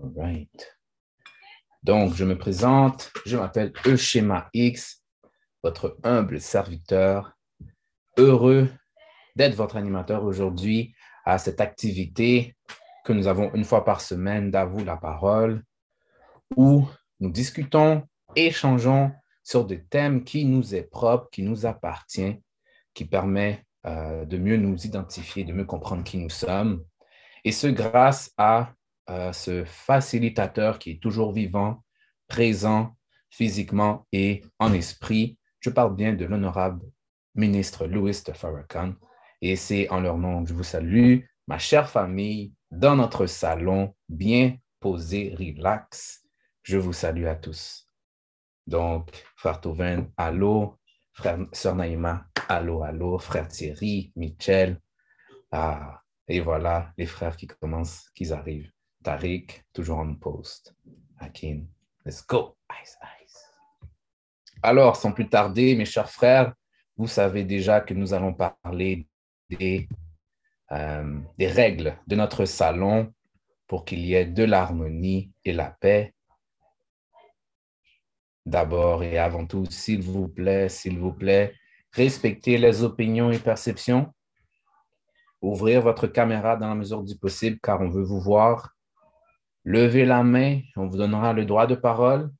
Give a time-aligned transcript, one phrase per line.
[0.00, 0.78] All right.
[1.82, 5.02] Donc, je me présente, je m'appelle Eschema X,
[5.64, 7.32] votre humble serviteur,
[8.16, 8.68] heureux
[9.34, 12.54] d'être votre animateur aujourd'hui à cette activité
[13.04, 15.64] que nous avons une fois par semaine d'Avoue la parole,
[16.56, 16.86] où
[17.18, 18.06] nous discutons,
[18.36, 19.10] échangeons
[19.42, 22.40] sur des thèmes qui nous est propre, qui nous appartient,
[22.94, 26.84] qui permet euh, de mieux nous identifier, de mieux comprendre qui nous sommes.
[27.44, 28.72] Et ce, grâce à
[29.32, 31.82] ce facilitateur qui est toujours vivant,
[32.28, 32.96] présent
[33.30, 35.38] physiquement et en esprit.
[35.60, 36.84] Je parle bien de l'honorable
[37.34, 38.94] ministre Louis de Farrakhan.
[39.40, 43.94] Et c'est en leur nom que je vous salue, ma chère famille, dans notre salon,
[44.08, 46.24] bien posé, relax.
[46.62, 47.88] Je vous salue à tous.
[48.66, 50.76] Donc, frère Touven, allô,
[51.12, 54.80] frère, sœur Naïma, allô, allô, frère Thierry, Michel.
[55.50, 58.70] Ah, et voilà les frères qui commencent, qui arrivent.
[59.08, 60.74] Tariq, toujours en poste.
[61.18, 61.66] Hakim,
[62.04, 62.58] let's go.
[64.62, 66.52] Alors, sans plus tarder, mes chers frères,
[66.98, 69.08] vous savez déjà que nous allons parler
[69.48, 69.88] des,
[70.72, 73.10] euh, des règles de notre salon
[73.66, 76.12] pour qu'il y ait de l'harmonie et la paix.
[78.44, 81.54] D'abord et avant tout, s'il vous plaît, s'il vous plaît,
[81.92, 84.12] respectez les opinions et perceptions.
[85.40, 88.74] Ouvrir votre caméra dans la mesure du possible car on veut vous voir
[89.64, 92.30] Levez la main, on vous donnera le droit de parole.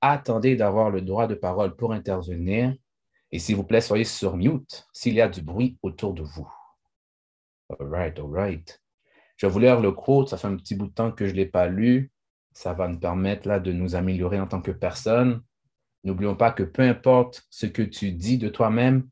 [0.00, 2.74] Attendez d'avoir le droit de parole pour intervenir.
[3.32, 6.50] Et s'il vous plaît, soyez sur mute s'il y a du bruit autour de vous.
[7.68, 8.80] All right, all right.
[9.36, 10.28] Je vais vous lire le quote.
[10.28, 12.10] Ça fait un petit bout de temps que je ne l'ai pas lu.
[12.52, 15.42] Ça va nous permettre là, de nous améliorer en tant que personne.
[16.02, 19.08] N'oublions pas que peu importe ce que tu dis de toi-même,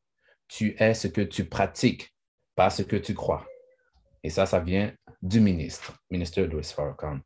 [0.49, 2.15] tu es ce que tu pratiques,
[2.57, 3.47] pas ce que tu crois.
[4.23, 7.21] Et ça, ça vient du ministre, ministre Louis Farrakhan.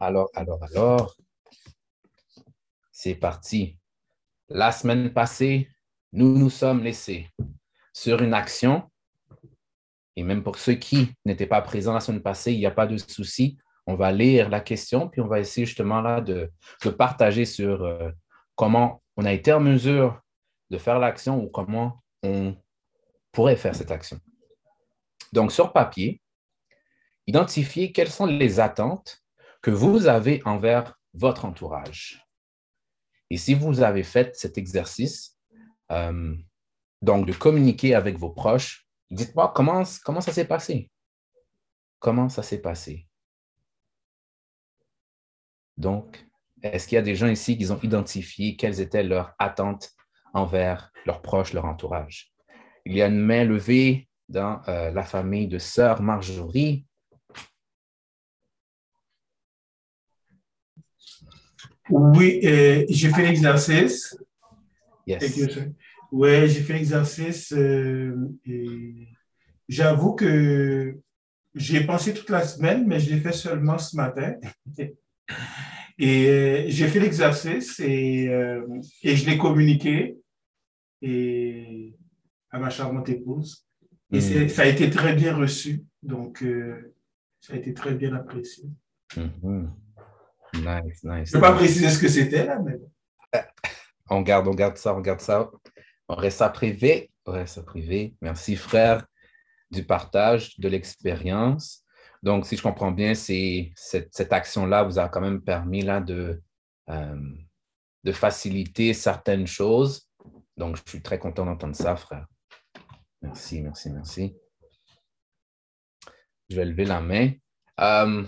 [0.00, 1.16] Alors, alors, alors,
[2.92, 3.78] c'est parti.
[4.48, 5.68] La semaine passée,
[6.12, 7.30] nous nous sommes laissés
[7.92, 8.90] sur une action.
[10.16, 12.86] Et même pour ceux qui n'étaient pas présents la semaine passée, il n'y a pas
[12.86, 13.58] de souci.
[13.86, 16.50] On va lire la question, puis on va essayer justement là de,
[16.96, 18.10] partager sur euh,
[18.54, 20.20] comment on a été en mesure
[20.70, 22.56] de faire l'action ou comment on
[23.32, 24.18] pourrait faire cette action.
[25.32, 26.20] Donc, sur papier,
[27.26, 29.22] identifier quelles sont les attentes
[29.60, 32.24] que vous avez envers votre entourage.
[33.30, 35.36] Et si vous avez fait cet exercice,
[35.90, 36.34] euh,
[37.02, 40.90] donc de communiquer avec vos proches, dites-moi comment, comment ça s'est passé?
[41.98, 43.06] Comment ça s'est passé?
[45.76, 46.26] Donc,
[46.62, 49.90] est-ce qu'il y a des gens ici qui ont identifié quelles étaient leurs attentes
[50.34, 52.32] envers leurs proches, leur entourage?
[52.84, 56.84] Il y a une main levée dans euh, la famille de sœur Marjorie.
[61.90, 64.16] Oui, euh, j'ai fait l'exercice.
[65.06, 65.58] Yes.
[66.10, 67.52] Oui, j'ai fait l'exercice.
[67.52, 68.14] Euh,
[69.68, 70.98] j'avoue que
[71.54, 74.34] j'ai pensé toute la semaine, mais je l'ai fait seulement ce matin.
[75.98, 78.30] et euh, j'ai fait l'exercice et,
[79.02, 80.16] et, je l'ai communiqué
[81.02, 81.94] et,
[82.50, 83.66] à ma charmante épouse.
[84.12, 84.48] Et mm.
[84.48, 85.84] ça a été très bien reçu.
[86.02, 86.44] Donc,
[87.40, 88.64] ça a été très bien apprécié.
[89.14, 89.68] Mm-hmm.
[90.54, 91.30] Nice, nice.
[91.30, 92.78] Je ne peux pas préciser ce que c'était là, mais.
[94.10, 95.50] On garde, on garde ça, on garde ça.
[96.08, 97.10] On reste à privé.
[97.26, 98.14] On reste à privé.
[98.22, 99.06] Merci, frère,
[99.70, 101.84] du partage, de l'expérience.
[102.22, 106.42] Donc, si je comprends bien, c'est cette, action-là vous a quand même permis là, de,
[106.88, 107.34] euh,
[108.02, 110.08] de faciliter certaines choses.
[110.56, 112.26] Donc, je suis très content d'entendre ça, frère.
[113.20, 114.36] Merci, merci, merci.
[116.48, 117.32] Je vais lever la main.
[117.80, 118.24] Euh,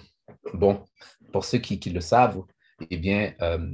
[0.52, 0.84] bon,
[1.32, 2.42] pour ceux qui, le savent,
[2.90, 3.70] eh bien, euh,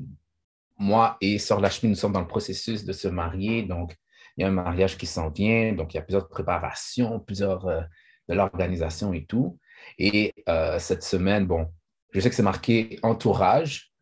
[0.78, 3.62] moi et Sœur Lachmi, nous sommes dans le processus de se marier.
[3.62, 3.96] Donc,
[4.36, 5.72] il y a un mariage qui s'en vient.
[5.72, 7.80] Donc, il y a plusieurs préparations, plusieurs euh,
[8.28, 9.58] de l'organisation et tout.
[9.98, 11.68] Et euh, cette semaine, bon,
[12.12, 13.92] je sais que c'est marqué entourage,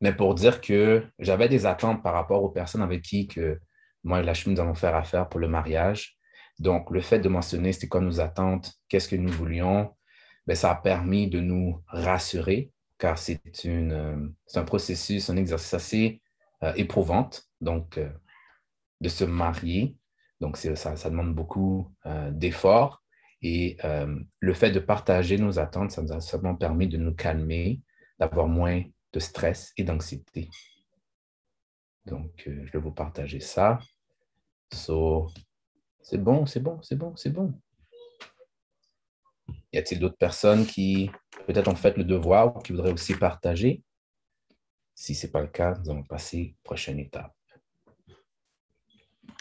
[0.00, 3.58] mais pour dire que j'avais des attentes par rapport aux personnes avec qui que
[4.02, 6.16] moi et Lachmi, nous allons faire affaire pour le mariage.
[6.58, 9.90] Donc, le fait de mentionner c'était quoi nos attentes, qu'est-ce que nous voulions,
[10.46, 16.22] ben, ça a permis de nous rassurer, car c'est euh, un processus, un exercice assez
[16.62, 17.30] euh, éprouvant,
[17.60, 18.10] donc euh,
[19.00, 19.96] de se marier.
[20.40, 21.90] Donc, ça, ça, demande beaucoup
[22.32, 23.02] d'efforts.
[23.40, 23.78] Et
[24.40, 27.80] le fait de partager nos attentes, ça nous a seulement permis de nous calmer,
[28.18, 28.82] d'avoir moins
[29.12, 30.50] de stress et d'anxiété.
[32.06, 33.78] Donc, je vais vous partager ça.
[34.72, 35.30] So,
[36.02, 37.54] c'est bon, c'est bon, c'est bon, c'est bon.
[39.74, 41.10] Y a-t-il d'autres personnes qui
[41.48, 43.82] peut-être ont fait le devoir ou qui voudraient aussi partager?
[44.94, 47.34] Si ce n'est pas le cas, nous allons passer à la prochaine étape.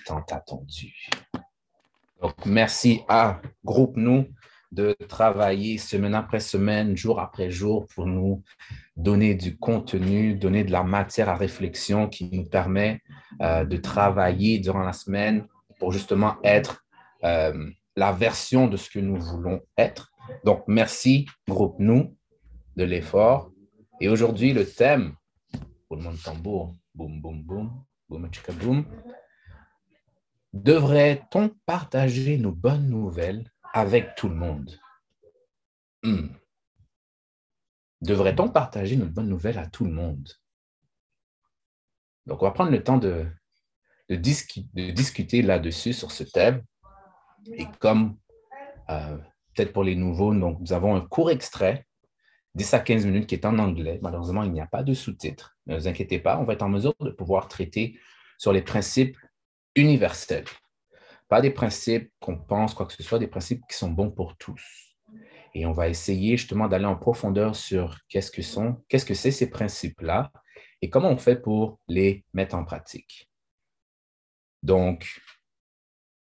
[0.07, 1.07] Tant attendu.
[2.47, 4.25] Merci à Groupe Nous
[4.71, 8.41] de travailler semaine après semaine, jour après jour pour nous
[8.97, 13.03] donner du contenu, donner de la matière à réflexion qui nous permet
[13.39, 15.47] euh, de travailler durant la semaine
[15.77, 16.83] pour justement être
[17.23, 20.12] euh, la version de ce que nous voulons être.
[20.43, 22.15] Donc, merci, groupe Nous,
[22.75, 23.51] de l'effort.
[23.99, 25.15] Et aujourd'hui, le thème,
[25.87, 28.85] pour le monde tambour, boum, boum, boum, boum, chika, boum,
[30.53, 34.79] devrait-on partager nos bonnes nouvelles avec tout le monde?
[36.03, 36.27] Hmm.
[38.01, 40.29] Devrait-on partager nos bonnes nouvelles à tout le monde?
[42.25, 43.25] Donc, on va prendre le temps de,
[44.09, 46.63] de, de discuter là-dessus, sur ce thème.
[47.53, 48.17] Et comme
[48.89, 49.17] euh,
[49.53, 51.85] peut-être pour les nouveaux, donc nous avons un court extrait,
[52.55, 53.99] 10 à 15 minutes, qui est en anglais.
[54.01, 55.57] Malheureusement, il n'y a pas de sous-titres.
[55.65, 57.99] Ne vous inquiétez pas, on va être en mesure de pouvoir traiter
[58.37, 59.17] sur les principes
[59.75, 60.45] universels.
[61.29, 64.37] Pas des principes qu'on pense, quoi que ce soit, des principes qui sont bons pour
[64.37, 64.93] tous.
[65.55, 69.31] Et on va essayer justement d'aller en profondeur sur qu'est-ce que sont, qu'est-ce que c'est
[69.31, 70.31] ces principes-là
[70.81, 73.29] et comment on fait pour les mettre en pratique.
[74.63, 75.21] Donc,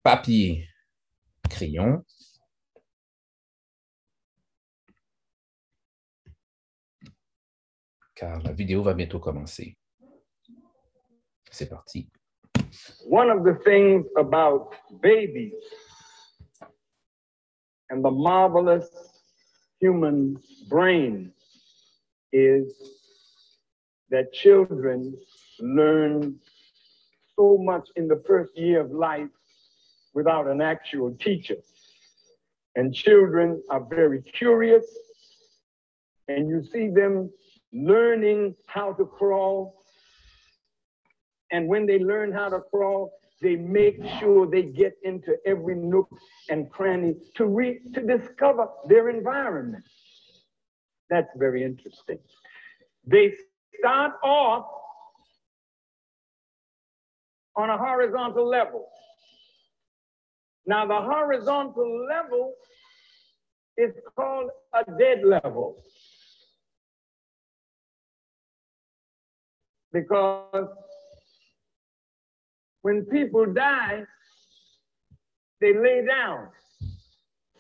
[0.02, 0.68] papier,
[1.48, 2.04] crayon.
[8.18, 9.76] Car la vidéo va bientôt commencer.
[11.52, 12.08] C'est parti.
[13.06, 15.52] One of the things about babies
[17.90, 18.88] and the marvelous
[19.80, 20.36] human
[20.68, 21.32] brain
[22.32, 22.74] is
[24.10, 25.16] that children
[25.60, 26.40] learn
[27.36, 29.30] so much in the first year of life
[30.12, 31.58] without an actual teacher.
[32.74, 34.86] And children are very curious,
[36.26, 37.30] and you see them
[37.72, 39.82] learning how to crawl.
[41.50, 46.08] And when they learn how to crawl, they make sure they get into every nook
[46.50, 49.84] and cranny to re- to discover their environment.
[51.08, 52.18] That's very interesting.
[53.06, 53.34] They
[53.78, 54.66] start off
[57.56, 58.88] on a horizontal level.
[60.66, 62.54] Now, the horizontal level
[63.76, 65.82] is called a dead level
[69.92, 70.68] because
[72.82, 74.04] when people die,
[75.60, 76.48] they lay down.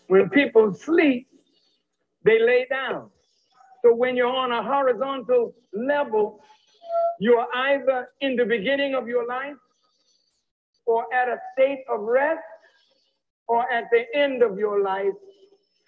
[0.06, 1.28] When people sleep,
[2.24, 3.10] they lay down.
[3.84, 6.40] So when you're on a horizontal level,
[7.20, 9.56] you're either in the beginning of your life
[10.86, 12.40] or at a state of rest
[13.46, 15.14] or at the end of your life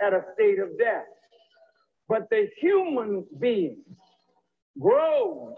[0.01, 1.05] at a state of death.
[2.09, 3.83] But the human being
[4.79, 5.55] grows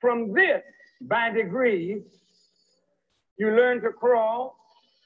[0.00, 0.62] from this
[1.02, 2.02] by degrees.
[3.38, 4.56] You learn to crawl,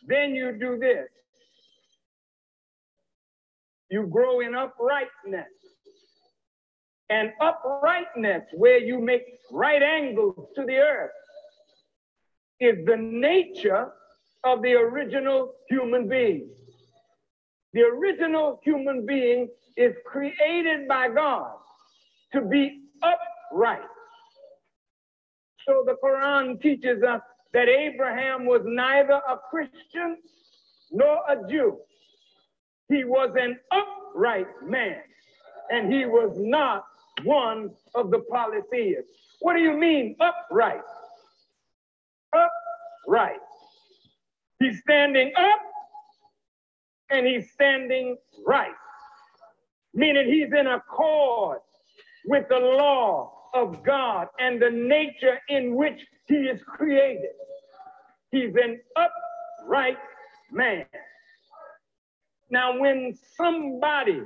[0.06, 1.08] then you do this.
[3.90, 5.48] You grow in uprightness.
[7.10, 11.10] And uprightness, where you make right angles to the earth,
[12.60, 13.90] is the nature
[14.44, 16.48] of the original human being.
[17.72, 21.52] The original human being is created by God
[22.32, 23.80] to be upright.
[25.70, 27.20] So the Quran teaches us
[27.52, 30.16] that Abraham was neither a Christian
[30.90, 31.78] nor a Jew.
[32.88, 34.98] He was an upright man,
[35.70, 36.86] and he was not
[37.22, 39.12] one of the polytheists.
[39.38, 40.80] What do you mean, upright?
[42.34, 43.38] Upright.
[44.58, 45.60] He's standing up
[47.10, 48.74] and he's standing right,
[49.94, 51.58] meaning he's in accord
[52.26, 57.30] with the law of God and the nature in which he is created.
[58.30, 59.98] He's an upright
[60.52, 60.86] man.
[62.50, 64.22] Now, when somebody,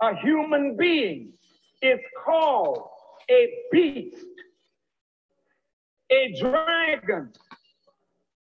[0.00, 1.32] a human being,
[1.82, 2.88] is called
[3.30, 4.24] a beast,
[6.10, 7.32] a dragon,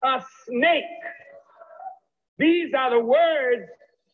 [0.04, 0.84] a snake.
[2.38, 3.68] These are the words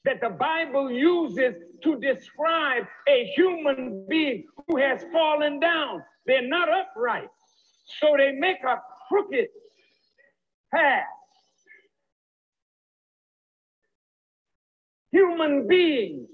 [0.09, 6.03] that the Bible uses to describe a human being who has fallen down.
[6.25, 7.29] They're not upright,
[8.01, 9.49] so they make a crooked
[10.75, 11.05] path.
[15.13, 16.31] Human beings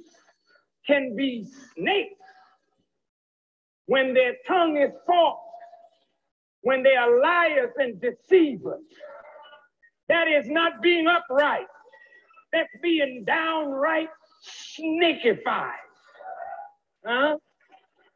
[0.86, 2.20] can be snakes
[3.86, 5.40] when their tongue is forked,
[6.62, 8.84] when they are liars and deceivers
[10.08, 11.66] that is not being upright.
[12.54, 14.08] That's being downright
[14.78, 15.72] snakified.
[17.04, 17.36] Huh?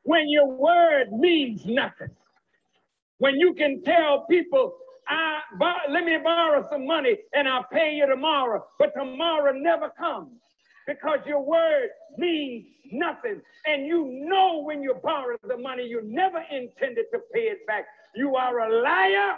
[0.04, 2.14] When your word means nothing.
[3.18, 4.76] When you can tell people,
[5.09, 5.40] I,
[5.90, 10.30] let me borrow some money and I'll pay you tomorrow, but tomorrow never comes
[10.87, 13.40] because your word means nothing.
[13.66, 17.87] And you know when you borrow the money, you never intended to pay it back.
[18.14, 19.37] You are a liar.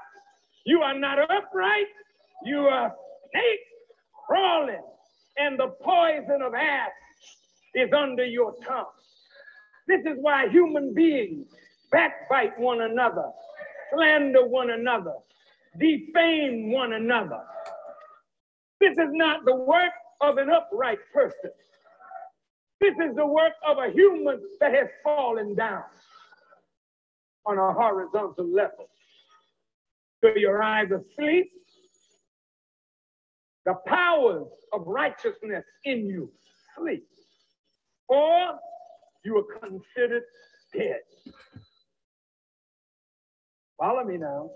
[0.66, 1.86] You are not upright.
[2.44, 2.94] You are a
[3.32, 3.69] snake
[4.30, 4.82] crawling,
[5.38, 6.94] and the poison of asps
[7.74, 8.84] is under your tongue.
[9.88, 11.46] This is why human beings
[11.90, 13.24] backbite one another,
[13.92, 15.14] slander one another,
[15.80, 17.40] defame one another.
[18.80, 21.50] This is not the work of an upright person.
[22.80, 25.82] This is the work of a human that has fallen down
[27.46, 28.88] on a horizontal level.
[30.22, 31.50] So you're either asleep,
[33.70, 36.32] the powers of righteousness in you
[36.76, 37.06] sleep,
[38.08, 38.58] or
[39.24, 40.24] you are considered
[40.74, 40.98] dead.
[43.78, 44.50] Follow me now.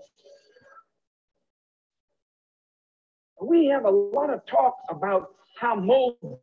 [3.41, 5.29] We have a lot of talk about
[5.59, 6.39] how Moses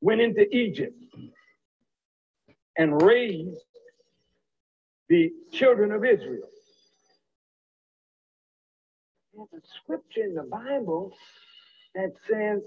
[0.00, 0.96] went into Egypt
[2.76, 3.56] and raised
[5.08, 6.48] the children of Israel.
[9.38, 11.12] There's a scripture in the Bible
[11.94, 12.60] that says,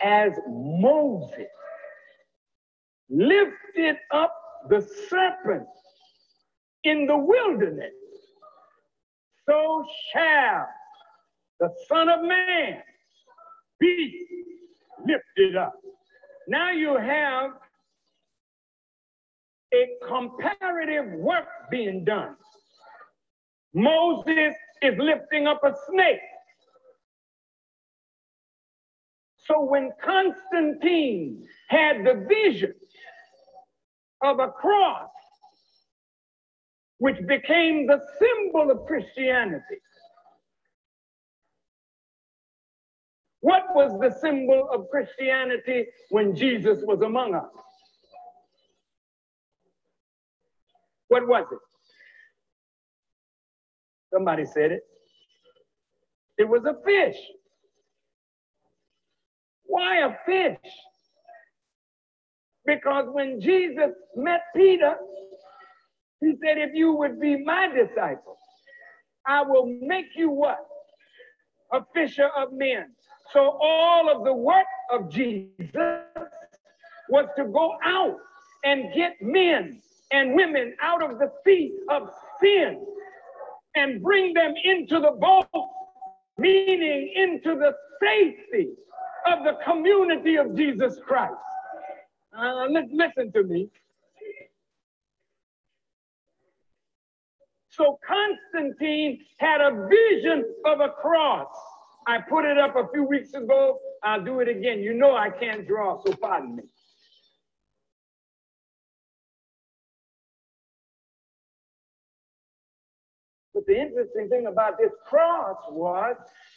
[0.00, 1.48] as Moses
[3.10, 4.32] lifted up
[4.68, 5.66] the serpent
[6.84, 7.92] in the wilderness,
[9.48, 10.68] so shall
[11.58, 12.82] the Son of Man
[13.80, 14.24] be
[15.04, 15.74] lifted up.
[16.46, 17.50] Now you have
[19.74, 22.36] a comparative work being done.
[23.74, 26.20] Moses is lifting up a snake.
[29.36, 32.74] So when Constantine had the vision
[34.22, 35.10] of a cross,
[36.98, 39.80] which became the symbol of Christianity,
[43.40, 47.50] what was the symbol of Christianity when Jesus was among us?
[51.08, 51.58] What was it?
[54.12, 54.82] Somebody said it.
[56.38, 57.16] It was a fish.
[59.64, 60.72] Why a fish?
[62.66, 64.94] Because when Jesus met Peter,
[66.20, 68.36] he said, If you would be my disciple,
[69.26, 70.58] I will make you what?
[71.72, 72.92] A fisher of men.
[73.32, 75.58] So all of the work of Jesus
[77.08, 78.16] was to go out
[78.64, 79.80] and get men
[80.12, 82.10] and women out of the sea of
[82.42, 82.84] sin
[83.74, 85.46] and bring them into the boat,
[86.38, 88.70] meaning into the safety
[89.26, 91.34] of the community of Jesus Christ.
[92.36, 93.68] Uh, listen to me.
[97.68, 101.48] So Constantine had a vision of a cross.
[102.06, 103.78] I put it up a few weeks ago.
[104.02, 104.80] I'll do it again.
[104.80, 106.62] You know I can't draw, so pardon me.
[113.62, 116.16] But the interesting thing about this cross was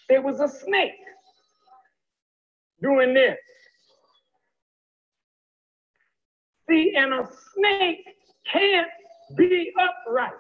[0.10, 0.92] there was a snake
[2.82, 3.38] doing this.
[6.68, 8.06] See, and a snake
[8.52, 8.88] can't
[9.38, 10.32] be upright.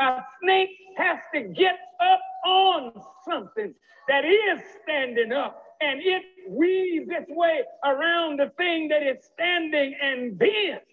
[0.00, 2.92] A snake has to get up on
[3.28, 3.74] something
[4.08, 9.94] that is standing up and it weaves its way around the thing that is standing
[10.00, 10.91] and bends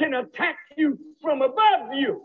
[0.00, 2.22] can attack you from above you.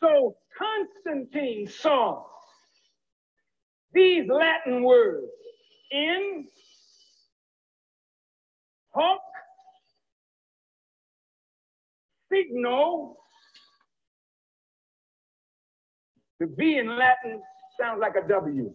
[0.00, 2.24] So Constantine saw
[3.92, 5.26] these Latin words
[5.90, 6.46] in,
[8.94, 9.20] hoc,
[12.32, 13.16] signo.
[16.40, 17.40] The V in Latin
[17.78, 18.72] sounds like a W.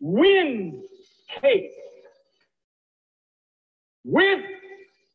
[0.00, 0.82] Wind
[1.40, 1.72] case.
[4.04, 4.40] With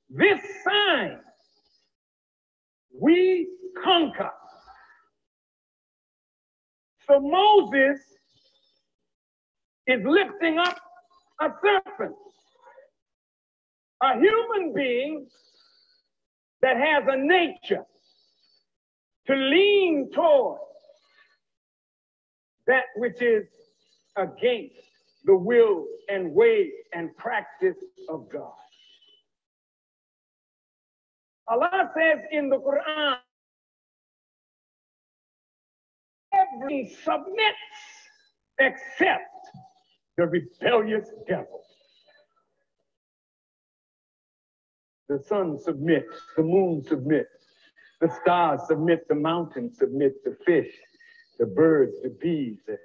[0.09, 1.19] this sign,
[3.00, 3.47] we
[3.83, 4.31] conquer.
[7.07, 8.00] So Moses
[9.88, 10.77] is lifting up
[11.41, 12.15] a serpent,
[14.01, 15.27] a human being
[16.62, 17.85] that has a nature
[19.27, 20.59] to lean toward
[22.67, 23.45] that which is
[24.17, 24.75] against
[25.25, 27.77] the will and way and practice
[28.09, 28.53] of God.
[31.47, 33.15] Allah says in the Quran,
[36.33, 37.57] every submits
[38.59, 39.29] except
[40.17, 41.61] the rebellious devil.
[45.07, 47.29] The sun submits, the moon submits,
[48.01, 50.73] the stars submit, the mountains submit, the fish,
[51.37, 52.77] the birds, the bees, the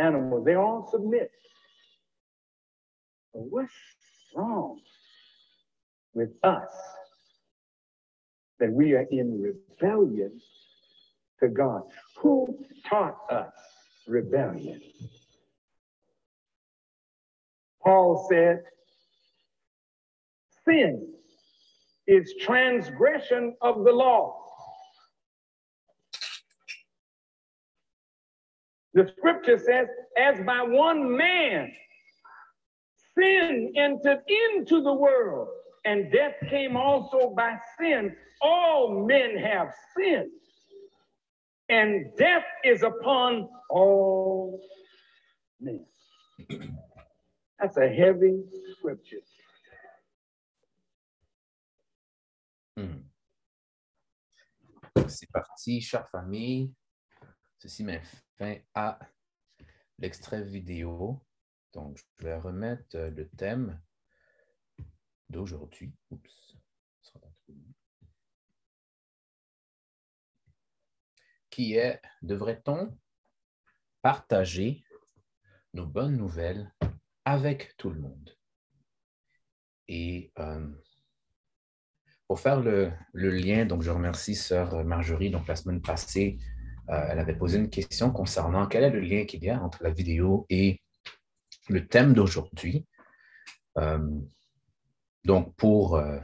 [0.00, 1.32] animals, they all submit.
[3.32, 3.72] But what's
[4.36, 4.80] wrong
[6.14, 6.72] with us
[8.64, 10.40] that we are in rebellion
[11.38, 11.82] to God?
[12.16, 13.52] Who taught us
[14.06, 14.80] rebellion?
[17.82, 18.62] Paul said,
[20.66, 21.12] sin
[22.06, 24.40] is transgression of the law.
[28.94, 31.70] The scripture says, as by one man
[33.14, 35.48] sin entered into the world,
[35.84, 38.14] and death came also by sin.
[38.40, 40.30] All men have sinned,
[41.68, 44.60] and death is upon all
[45.60, 45.84] men.
[47.58, 48.42] That's a heavy
[48.78, 49.22] scripture.
[52.76, 53.04] Hmm.
[55.06, 56.72] C'est parti, chère famille.
[57.58, 58.02] Ceci met
[58.36, 58.98] fin à
[59.98, 61.22] l'extrait vidéo.
[61.72, 63.80] Donc, je vais remettre euh, le thème
[65.34, 65.92] d'aujourd'hui.
[71.50, 72.96] Qui est, devrait-on
[74.02, 74.84] partager
[75.72, 76.72] nos bonnes nouvelles
[77.24, 78.36] avec tout le monde?
[79.86, 80.66] Et euh,
[82.26, 85.30] pour faire le, lien, donc je remercie Sœur Marjorie.
[85.30, 86.38] Donc, la semaine passée,
[86.88, 89.82] euh, elle avait posé une question concernant quel est le lien qu'il y a entre
[89.82, 90.80] la vidéo et
[91.68, 92.86] le thème d'aujourd'hui.
[93.78, 94.08] Euh,
[95.24, 96.18] donc, pour, euh,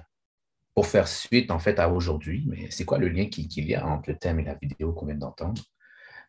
[0.75, 3.87] pour faire suite en fait à aujourd'hui, mais c'est quoi le lien qu'il y a
[3.87, 5.63] entre le thème et la vidéo qu'on vient d'entendre?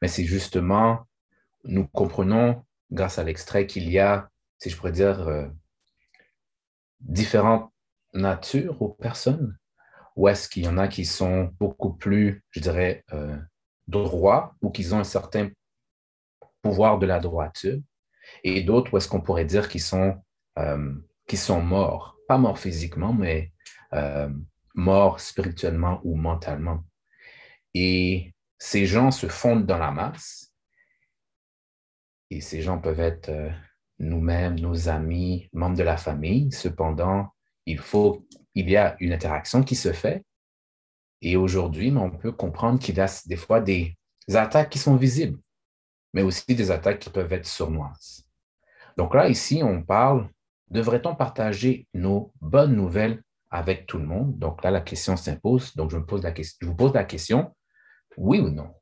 [0.01, 1.07] Mais c'est justement,
[1.63, 5.47] nous comprenons grâce à l'extrait qu'il y a, si je pourrais dire, euh,
[6.99, 7.71] différentes
[8.13, 9.57] natures aux personnes,
[10.15, 13.05] ou est-ce qu'il y en a qui sont beaucoup plus, je dirais,
[13.87, 15.49] droits ou qui ont un certain
[16.61, 17.79] pouvoir de la droiture,
[18.43, 20.21] et d'autres où est-ce qu'on pourrait dire qu'ils sont,
[20.59, 20.93] euh,
[21.37, 23.51] sont morts, pas morts physiquement, mais
[23.93, 24.29] euh,
[24.75, 26.83] morts spirituellement ou mentalement.
[27.73, 30.53] Et ces gens se fondent dans la masse,
[32.29, 33.49] et ces gens peuvent être euh,
[33.99, 36.51] nous-mêmes, nos amis, membres de la famille.
[36.51, 37.33] Cependant,
[37.65, 40.23] il faut, il y a une interaction qui se fait.
[41.21, 43.95] Et aujourd'hui, on peut comprendre qu'il y a des fois des
[44.33, 45.39] attaques qui sont visibles
[46.13, 48.25] mais aussi des attaques qui peuvent être sournoises.
[48.97, 50.29] Donc là, ici, on parle,
[50.71, 54.39] devrait-on partager nos bonnes nouvelles avec tout le monde?
[54.39, 55.75] Donc là, la question s'impose.
[55.75, 56.05] Donc je, vous
[56.75, 57.55] pose la question,
[58.17, 58.73] oui ou non,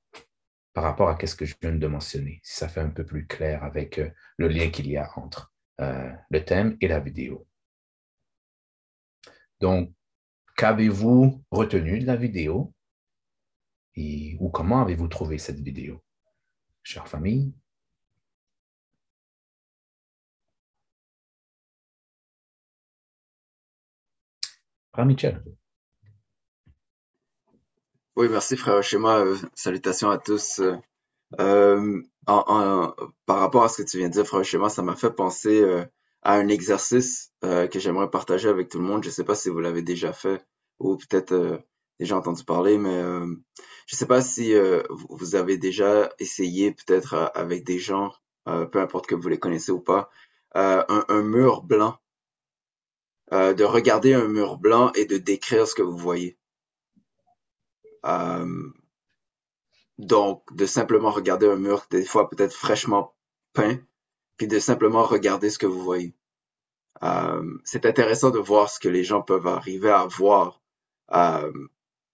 [0.73, 3.27] par rapport à ce que je viens de mentionner, si ça fait un peu plus
[3.27, 7.47] clair avec euh, le lien qu'il y a entre euh, le thème et la vidéo.
[9.59, 9.91] Donc,
[10.55, 12.73] qu'avez-vous retenu de la vidéo?
[13.95, 16.01] Et, ou comment avez-vous trouvé cette vidéo?
[16.83, 17.53] chère famille.
[24.99, 25.41] Frère Michel.
[28.17, 29.19] Oui, merci frère Schéma.
[29.19, 30.59] Euh, salutations à tous.
[31.39, 35.11] Euh, par rapport à ce que tu viens de dire, frère Schéma, ça m'a fait
[35.11, 35.85] penser euh,
[36.21, 39.01] à un exercice que j'aimerais partager avec tout le monde.
[39.03, 40.45] Je ne sais pas si vous l'avez déjà fait
[40.79, 41.63] ou peut-être
[41.97, 44.53] déjà entendu parler, mais je ne sais pas si
[44.89, 48.11] vous avez déjà essayé peut-être avec des gens,
[48.43, 50.09] peu importe que vous les connaissez ou pas,
[50.53, 51.97] un, mur blanc,
[53.31, 56.37] de regarder un mur blanc et de décrire ce que vous voyez.
[59.97, 63.13] donc, de simplement regarder un mur, des fois peut-être fraîchement
[63.53, 63.79] peint,
[64.37, 66.15] puis de simplement regarder ce que vous voyez.
[67.65, 70.61] c'est intéressant de voir ce que les gens peuvent arriver à voir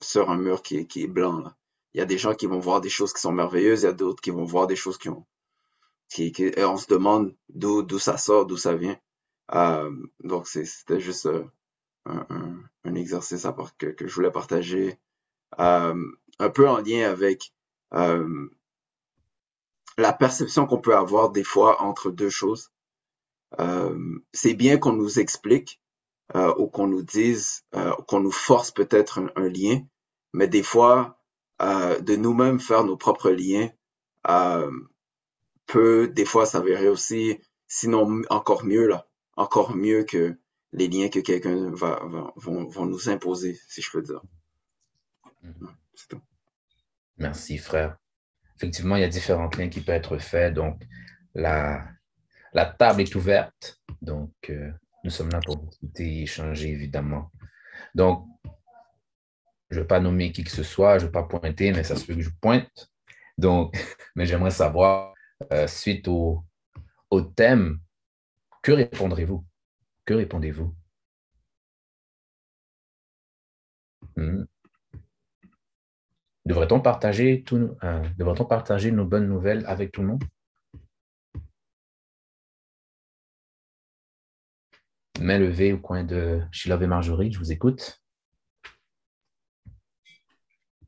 [0.02, 1.44] sur un mur qui est, blanc.
[1.94, 3.90] Il y a des gens qui vont voir des choses qui sont merveilleuses, il y
[3.90, 5.26] a d'autres qui vont voir des choses qui ont.
[6.10, 9.00] Qui, qui et on se demande d'où d'où ça sort, d'où ça vient.
[9.54, 9.92] Euh,
[10.24, 11.44] donc c'était juste euh,
[12.06, 15.00] un, un, un, exercice à part que, que je voulais partager.
[15.60, 17.54] Euh, un peu en lien avec
[19.98, 22.72] la perception qu'on peut avoir des fois entre deux choses.
[23.60, 25.82] Euh, c'est bien qu'on nous explique
[26.36, 29.82] euh, ou qu'on nous dise, euh, qu'on nous force peut-être un, un, lien,
[30.34, 31.20] mais des fois,
[31.60, 33.70] de nous-mêmes faire nos propres liens
[35.68, 40.38] peut des fois s'avérer aussi, sinon encore mieux là, encore mieux que
[40.74, 44.22] les liens que quelqu'un va, va vont, vont, nous imposer, si je peux dire.
[45.44, 45.70] Mm-hmm.
[46.10, 46.22] Tout.
[47.18, 47.98] Merci, frère.
[48.58, 50.54] Effectivement, il y a différents liens qui peuvent être faits.
[50.54, 50.82] Donc,
[51.34, 51.88] la,
[52.54, 54.72] la table est ouverte, donc euh,
[55.04, 57.32] nous sommes là pour discuter et échanger, évidemment.
[57.94, 58.26] Donc,
[59.70, 61.84] je ne vais pas nommer qui que ce soit, je ne vais pas pointer, mais
[61.84, 62.92] ça se peut que je pointe.
[63.38, 63.76] Donc,
[64.16, 65.14] mais j'aimerais savoir,
[65.52, 66.44] euh, suite au,
[67.10, 67.80] au thème,
[68.66, 69.46] que répondrez-vous?
[70.06, 70.76] Que répondez-vous?
[74.16, 74.46] Hmm.
[76.46, 80.24] Devrait-on partager, euh, devrait partager nos bonnes nouvelles avec tout le monde?
[85.22, 88.04] Main levée au coin de Sheila et Marjorie, je vous écoute.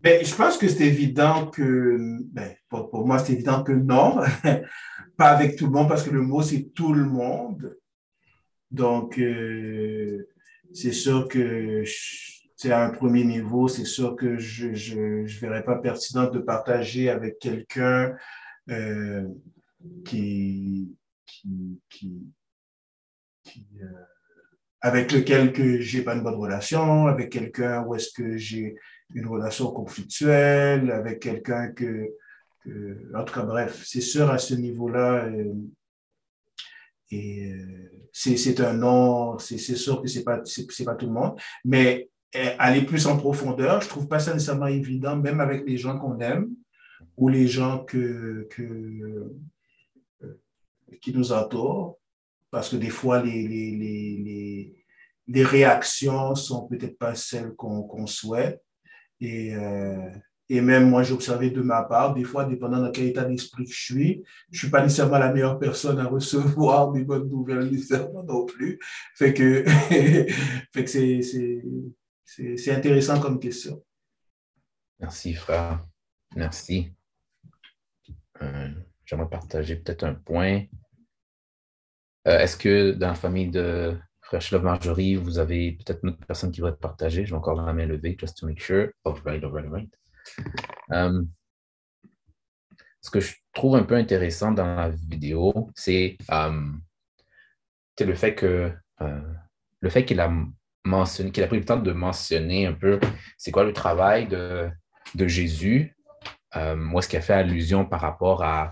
[0.02, 1.98] Ben, je pense que c'est évident que,
[2.32, 4.20] ben, pour, moi, c'est évident que non,
[5.18, 7.78] pas avec tout le monde, parce que le mot, c'est tout le monde.
[8.70, 10.30] Donc, euh,
[10.74, 11.84] c'est sûr que
[12.56, 17.10] c'est à un premier niveau, c'est sûr que je ne verrais pas pertinent de partager
[17.10, 18.16] avec quelqu'un
[18.70, 19.28] euh,
[20.06, 21.80] qui, qui,
[23.82, 23.86] euh,
[24.82, 28.76] avec lequel que j'ai pas une bonne relation, avec quelqu'un où est-ce que j'ai
[29.14, 32.12] une relation conflictuelle, avec quelqu'un que,
[33.14, 35.26] en tout cas, bref, c'est sûr à ce niveau-là.
[35.26, 35.54] Euh,
[37.10, 41.40] et euh, c'est un nom, c'est sûr que c'est pas, c'est pas tout le monde,
[41.64, 45.78] mais euh, aller plus en profondeur, je trouve pas ça nécessairement évident, même avec les
[45.78, 46.50] gens qu'on aime
[47.16, 49.32] ou les gens que, que,
[51.02, 51.98] qui nous entourent,
[52.52, 54.86] parce que des fois, les, les, les,
[55.28, 58.62] les réactions sont peut-être pas celles qu'on souhaite.
[59.22, 59.54] Et,
[60.50, 63.66] et même moi, j'ai observé de ma part, des fois, dépendant de quel état d'esprit
[63.68, 68.24] je suis, je suis pas nécessairement la meilleure personne à recevoir des bonnes nouvelles nécessairement
[68.24, 68.80] non plus.
[69.16, 69.66] Fait que,
[70.74, 73.84] fait que c'est, c'est, c'est intéressant comme question.
[75.00, 75.82] Merci, frère.
[76.36, 76.94] Merci.
[78.42, 78.70] Euh,
[79.06, 80.64] j'aimerais partager peut-être un point.
[82.28, 86.52] Euh, est-ce que dans la famille de Frère Marjorie, vous avez peut-être une autre personne
[86.52, 87.26] qui être partagée?
[87.26, 88.90] Je vais encore la main levée, just to make sure.
[89.06, 89.90] Right, all right.
[90.90, 91.30] Um,
[93.02, 96.82] ce que je trouve un peu intéressant dans la vidéo, c'est um,
[98.00, 99.06] le fait que uh,
[99.82, 100.32] le fait qu'il a
[100.86, 103.00] mentionné, qu'il a pris le temps de mentionner un peu
[103.38, 104.70] c'est quoi le travail de,
[105.16, 105.96] de Jésus,
[106.54, 108.72] um, où est-ce qu'il a fait allusion par rapport à,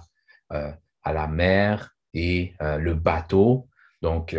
[0.49, 3.67] à la mer et le bateau.
[4.01, 4.35] Donc,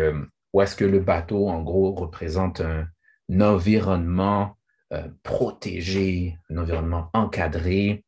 [0.53, 2.87] ou est-ce que le bateau, en gros, représente un,
[3.39, 4.56] environnement
[4.93, 8.05] euh, protégé, un environnement encadré,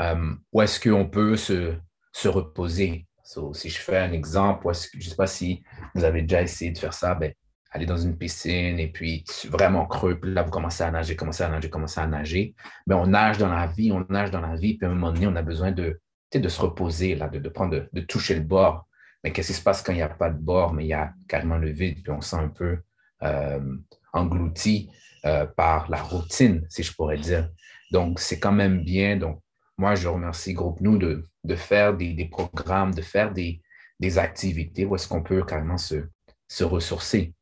[0.00, 1.74] euh, où est-ce qu'on peut se,
[2.12, 3.06] se reposer?
[3.52, 5.62] si je fais un exemple, je ne sais pas si
[5.94, 7.32] vous avez déjà essayé de faire ça, ben,
[7.70, 11.42] aller dans une piscine et puis vraiment creux, puis là, vous commencez à nager, commencez
[11.42, 12.54] à nager, commencez à nager.
[12.86, 14.94] Mais ben, on nage dans la vie, on nage dans la vie, puis à un
[14.94, 16.00] moment donné, on a besoin de,
[16.32, 18.88] de se reposer, là, de, de prendre, de toucher le bord.
[19.22, 20.94] Mais qu'est-ce qui se passe quand il n'y a pas de bord, mais il y
[20.94, 22.78] a carrément le vide, puis on se sent un peu
[23.22, 23.76] euh,
[24.14, 24.90] englouti?
[25.24, 27.48] Euh, par la routine, si je pourrais dire.
[27.90, 29.16] Donc, c'est quand même bien.
[29.16, 29.40] Donc,
[29.76, 33.62] moi, je remercie Groupe Nous de, de faire des, des, programmes, de faire des,
[34.00, 36.08] des activités où est-ce qu'on peut carrément se,
[36.48, 37.34] se ressourcer.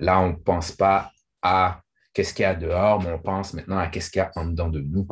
[0.00, 3.78] Là, on ne pense pas à qu'est-ce qu'il y a dehors, mais on pense maintenant
[3.78, 5.06] à qu'est-ce qu'il y a en dedans de nous.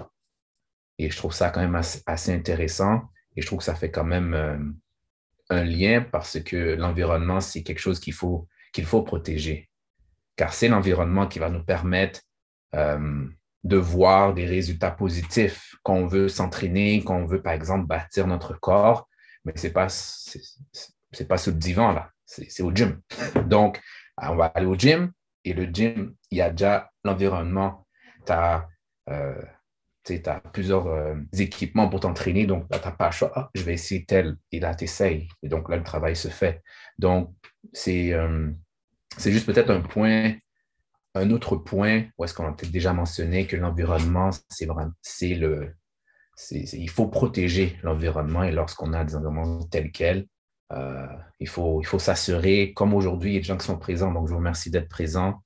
[0.99, 3.03] Et je trouve ça quand même assez, intéressant
[3.37, 4.59] et je trouve que ça fait quand même euh,
[5.51, 9.69] un lien parce que l'environnement, c'est quelque chose qu'il faut, qu'il faut protéger.
[10.37, 12.21] Car c'est l'environnement qui va nous permettre
[12.75, 13.27] euh,
[13.65, 18.27] de voir des résultats positifs quand on veut s'entraîner, quand on veut, par exemple, bâtir
[18.27, 19.09] notre corps.
[19.45, 22.11] Mais ce n'est pas, c'est, pas sur le divan, là.
[22.25, 23.01] C'est, au gym.
[23.47, 23.81] Donc,
[24.17, 25.13] on va aller au gym
[25.45, 27.87] et le gym, il y a déjà l'environnement.
[28.25, 28.67] Tu as
[30.05, 33.33] tu as plusieurs euh, équipements pour t'entraîner, donc tu n'as pas le choix.
[33.35, 35.29] Ah, je vais essayer tel, et là, tu essayes.
[35.43, 36.63] Et donc là, le travail se fait.
[36.99, 37.35] Donc,
[37.73, 38.51] c'est euh,
[39.19, 40.35] juste peut-être un point,
[41.15, 44.69] un autre point, où est-ce qu'on a peut-être déjà mentionné que l'environnement, c'est
[45.03, 45.75] c'est le,
[46.51, 50.27] il faut protéger l'environnement et lorsqu'on a des environnements tels quels,
[50.73, 51.07] euh,
[51.41, 54.13] il faut, il faut s'assurer, comme aujourd'hui, il y a des gens qui sont présents,
[54.13, 55.43] donc je vous remercie d'être présents.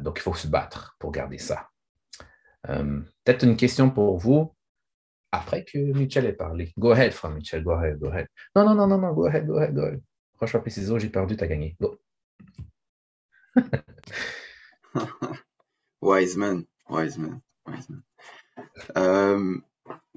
[0.00, 1.68] donc, il faut se battre pour garder ça.
[2.68, 4.54] Euh, peut-être une question pour vous
[5.32, 6.72] après que Michel ait parlé.
[6.78, 8.26] Go ahead, Franck Michel, go ahead, go ahead.
[8.56, 10.00] Non, non, non, non, non, go ahead, go ahead, go ahead.
[10.40, 11.76] Roche, papier, j'ai perdu, t'as gagné.
[11.80, 11.98] Go.
[16.02, 18.02] wise man, wise man, wise man.
[18.96, 19.58] Euh,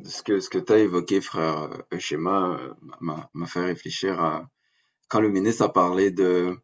[0.03, 4.47] ce que, ce que tu as évoqué, frère Schéma, euh, m'a fait réfléchir à
[5.11, 6.57] quand le ministre a parlé de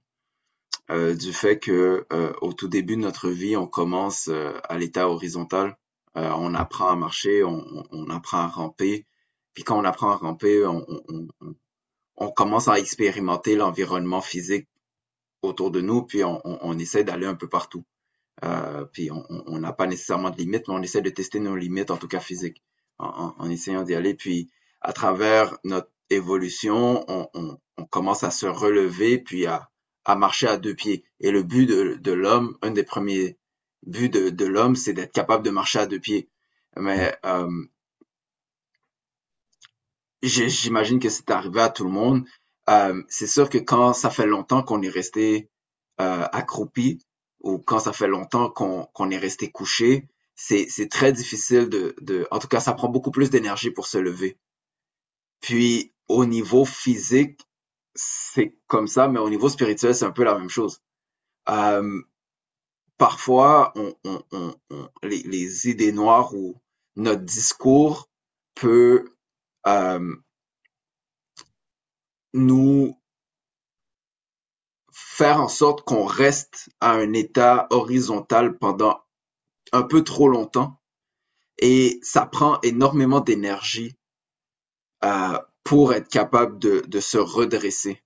[0.90, 4.78] euh, du fait que euh, au tout début de notre vie, on commence euh, à
[4.78, 5.78] l'état horizontal.
[6.16, 9.06] on apprend à marcher, on, apprend à ramper.
[9.54, 10.66] Puis quand on apprend à ramper,
[12.16, 14.68] on commence à expérimenter l'environnement physique
[15.42, 17.86] autour de nous, puis on, on, essaie d'aller un peu partout.
[18.44, 21.92] Euh, puis on n'a pas nécessairement de limites, mais on essaie de tester nos limites,
[21.92, 22.64] en tout cas physiques,
[23.00, 24.14] en, en, essayant d'y aller.
[24.14, 24.50] Puis
[24.82, 29.70] à travers notre évolution, on, on, on, commence à se relever, puis à,
[30.06, 31.04] à marcher à deux pieds.
[31.20, 33.38] Et le but de, de l'homme, un des premiers
[33.86, 36.30] buts de, de l'homme, c'est d'être capable de marcher à deux pieds.
[36.76, 37.50] Mais euh,
[40.22, 42.26] j'imagine que c'est arrivé à tout le monde.
[42.70, 45.50] Euh, c'est sûr que quand ça fait longtemps qu'on est resté
[46.02, 47.00] euh, accroupi
[47.40, 52.28] ou quand ça fait longtemps qu'on est resté couché, c'est très difficile de, de...
[52.32, 54.38] En tout cas, ça prend beaucoup plus d'énergie pour se lever.
[55.40, 57.42] Puis, au niveau physique,
[57.96, 60.82] c'est comme ça, mais au niveau spirituel, c'est un peu la même chose.
[61.50, 62.02] Euh,
[62.98, 66.56] parfois, on, on, on, les, les, idées noires ou
[66.96, 68.10] notre discours
[68.56, 69.14] peut
[69.66, 70.16] euh,
[72.38, 72.98] nous
[74.92, 79.02] faire en sorte qu'on reste à un état horizontal pendant
[79.72, 80.80] un peu trop longtemps
[81.60, 83.96] et ça prend énormément d'énergie
[85.04, 88.02] euh, pour être capable de, de se redresser.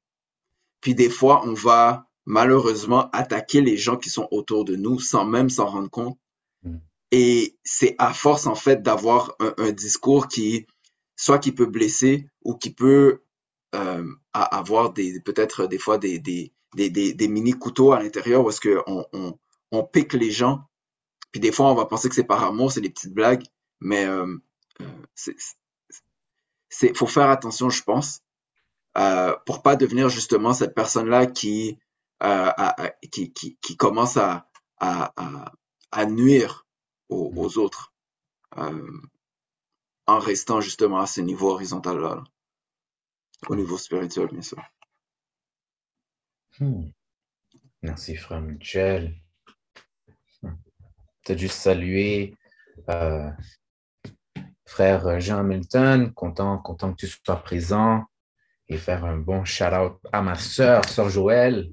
[0.79, 5.25] Puis des fois, on va malheureusement attaquer les gens qui sont autour de nous sans
[5.25, 6.17] même s'en rendre compte.
[6.63, 6.77] Mm.
[7.11, 10.65] Et c'est à force en fait d'avoir un, un, discours qui
[11.15, 13.21] soit qui peut blesser ou qui peut
[13.75, 18.49] euh, avoir des peut-être des fois des, des, des, des, mini couteaux à l'intérieur où
[18.49, 19.39] est-ce qu'on on,
[19.71, 20.63] on pique les gens.
[21.31, 23.43] Puis des fois, on va penser que c'est par amour, c'est des petites blagues,
[23.79, 24.37] mais euh,
[24.81, 25.33] euh
[26.69, 28.21] c'est faut faire attention, je pense,
[28.97, 31.77] euh, pour pas devenir justement cette personne-là qui,
[32.23, 32.51] euh,
[33.11, 35.13] qui, qui, qui commence à, à,
[35.91, 36.65] à, nuire
[37.09, 37.93] aux, aux autres.
[38.57, 39.01] Euh,
[40.07, 42.23] en restant justement à ce niveau horizontal-là,
[43.47, 44.61] au niveau spirituel, bien sûr.
[46.59, 46.89] Hmm.
[47.81, 49.15] Merci, frère Michel.
[50.41, 50.55] Hmm.
[51.23, 52.35] Peut-être juste saluer
[52.89, 53.29] euh,
[54.65, 58.05] frère Jean Milton, content, content que tu sois présent
[58.67, 61.69] et faire un bon shout-out à ma sœur, sœur Joël.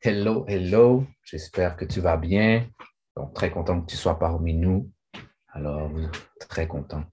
[0.00, 2.66] Hello, hello, j'espère que tu vas bien.
[3.16, 4.90] Donc, très content que tu sois parmi nous.
[5.48, 5.90] Alors,
[6.48, 7.04] très content.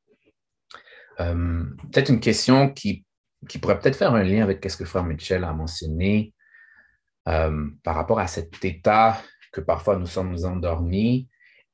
[1.19, 3.05] Euh, peut-être une question qui,
[3.47, 6.33] qui pourrait peut-être faire un lien avec ce que Frère Mitchell a mentionné
[7.27, 9.21] euh, par rapport à cet état
[9.51, 11.29] que parfois nous sommes endormis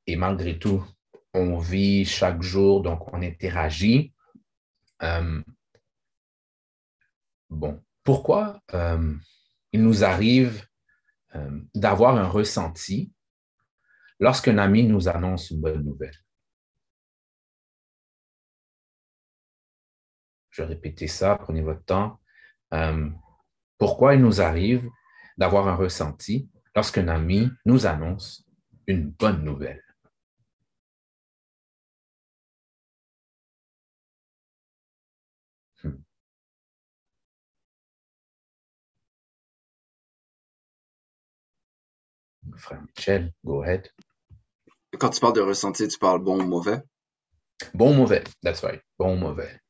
[0.06, 0.84] et malgré tout,
[1.32, 4.12] on vit chaque jour, donc on interagit.
[5.02, 5.42] Euh,
[7.50, 8.60] bon, pourquoi
[9.72, 10.66] il nous arrive
[11.74, 13.12] d'avoir un ressenti
[14.20, 16.23] lorsqu'un ami nous annonce une bonne nouvelle?
[20.54, 22.20] Je vais répéter ça, prenez votre temps.
[22.74, 23.10] Euh,
[23.76, 24.88] pourquoi il nous arrive
[25.36, 28.46] d'avoir un ressenti lorsqu'un ami nous annonce
[28.86, 29.82] une bonne nouvelle?
[35.82, 35.96] Hmm.
[42.56, 43.88] Frère Michel, go ahead.
[45.00, 46.80] Quand tu parles de ressenti, tu parles bon ou mauvais?
[47.74, 48.82] Bon ou mauvais, that's right.
[49.00, 49.63] Bon ou mauvais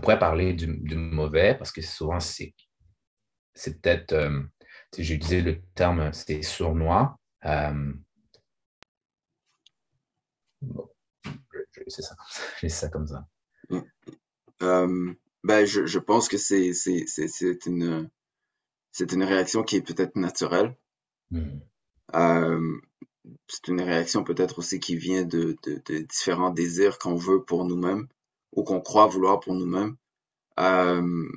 [0.00, 2.54] on pourrait parler du, mauvais parce que souvent, c'est,
[3.52, 4.40] c'est peut-être, euh,
[4.96, 7.18] j'ai utilisé le terme, c'est sournois.
[7.44, 7.92] Euh,
[10.62, 12.14] je vais ça,
[12.68, 13.28] ça comme ça.
[14.62, 15.12] Euh,
[15.44, 18.08] ben, je, pense que c'est, c'est, c'est, une,
[18.92, 20.78] c'est une réaction qui est peut-être naturelle.
[21.30, 21.60] Hmm.
[23.46, 28.08] c'est une réaction peut-être aussi qui vient de, de différents désirs qu'on veut pour nous-mêmes
[28.52, 29.96] ou qu'on croit vouloir pour nous-mêmes.
[30.58, 31.28] Euh,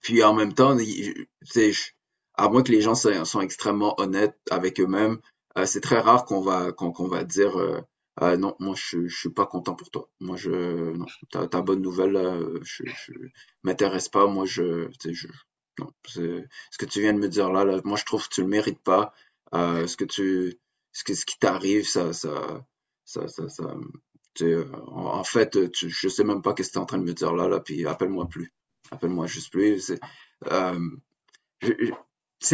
[0.00, 0.76] puis en même temps,
[2.34, 5.18] à moins que les gens soient, extrêmement honnêtes avec eux-mêmes,
[5.58, 9.30] euh, c'est très rare qu'on va qu'on va dire euh, non, moi je, je suis
[9.30, 10.08] pas content pour toi.
[10.20, 12.16] Moi je non, ta, ta bonne nouvelle
[12.62, 13.12] je, je
[13.62, 14.26] m'intéresse pas.
[14.26, 14.88] Moi je,
[15.78, 18.48] non, ce que tu viens de me dire là, moi je trouve que tu le
[18.48, 19.12] mérites pas.
[19.52, 20.58] ce que tu
[20.92, 22.64] ce qui t'arrive, ça ça
[23.04, 23.28] ça
[24.40, 27.12] en fait, tu, je sais même pas ce que tu es en train de me
[27.12, 28.52] dire là, là, puis appelle-moi plus.
[28.90, 29.80] Appelle-moi juste plus.
[29.80, 30.00] C'est
[30.50, 30.90] euh,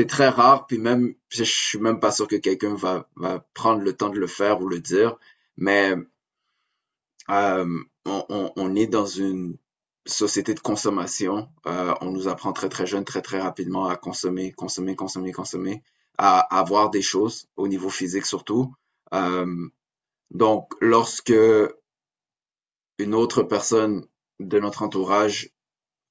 [0.07, 3.09] très rare, puis même, je suis même pas sûr que quelqu'un va,
[3.55, 5.17] prendre le temps de le faire ou le dire,
[5.57, 5.95] mais
[7.31, 9.57] euh, on, est dans une
[10.07, 11.49] société de consommation.
[11.67, 15.83] Euh, on nous apprend très très jeune, très très rapidement à consommer, consommer, consommer, consommer,
[16.17, 18.75] à, avoir des choses au niveau physique surtout.
[19.15, 19.69] Euh,
[20.31, 21.35] donc, lorsque
[22.99, 24.07] une autre personne
[24.41, 25.51] de notre entourage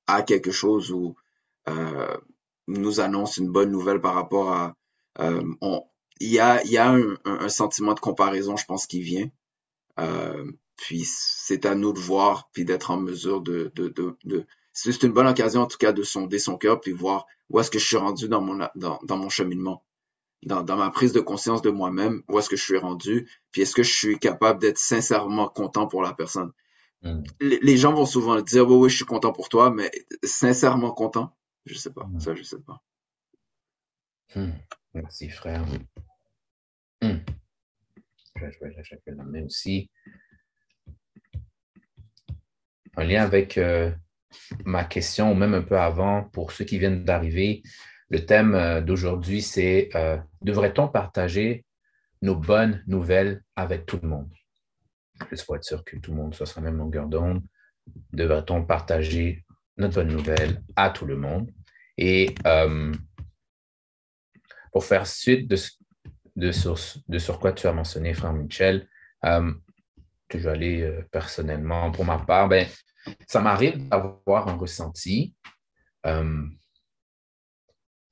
[0.08, 1.16] a quelque chose ou
[1.68, 2.18] euh,
[2.68, 4.76] nous annonce une bonne nouvelle par rapport à...
[5.20, 5.84] Euh, on,
[6.20, 9.30] il y a, y a un, un, sentiment de comparaison, je pense, qui vient.
[10.00, 13.72] Euh, puis c'est à nous de voir, puis d'être en mesure de...
[13.76, 16.92] de, de, de c'est une bonne occasion, en tout cas, de sonder son cœur, puis
[16.92, 19.84] voir où est-ce que je suis rendu dans mon, dans mon cheminement
[20.44, 23.62] dans, dans ma prise de conscience de moi-même, où est-ce que je suis rendu, puis
[23.62, 26.52] est-ce que je suis capable d'être sincèrement content pour la personne.
[27.02, 27.24] Hmm.
[27.40, 29.92] Les, gens vont souvent dire, oui, oui, je suis content pour toi, mais
[30.24, 32.20] sincèrement content, je sais pas, hmm.
[32.20, 32.82] ça, je sais pas.
[34.36, 34.52] Hmm.
[34.94, 35.66] Merci, frère.
[37.02, 37.10] Je,
[38.36, 39.90] je, je, vais l'amener aussi.
[42.96, 43.92] En lien avec euh,
[44.66, 47.62] ma question, même un peu avant, pour ceux qui viennent d'arriver,
[48.10, 51.66] le thème euh, d'aujourd'hui, c'est euh, devrait-on partager
[52.22, 54.32] nos bonnes nouvelles avec tout le monde?
[55.30, 57.44] Juste pour être sûr que tout le monde soit sur la même longueur d'onde,
[58.14, 59.46] devrait-on partager
[59.78, 61.52] notre bonne nouvelle à tout le monde?
[61.98, 62.94] Et euh,
[64.72, 65.58] pour faire suite de,
[66.36, 68.88] de, sur, quoi tu as mentionné, frère Michel,
[69.24, 72.68] que je vais aller personnellement pour ma part, ben,
[73.28, 75.34] ça m'arrive d'avoir un ressenti.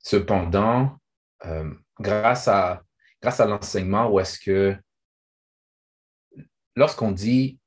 [0.06, 1.00] Cependant,
[1.46, 2.84] euh, grâce à,
[3.20, 4.76] grâce à l'enseignement, où est-ce que
[6.76, 7.58] lorsqu'on dit,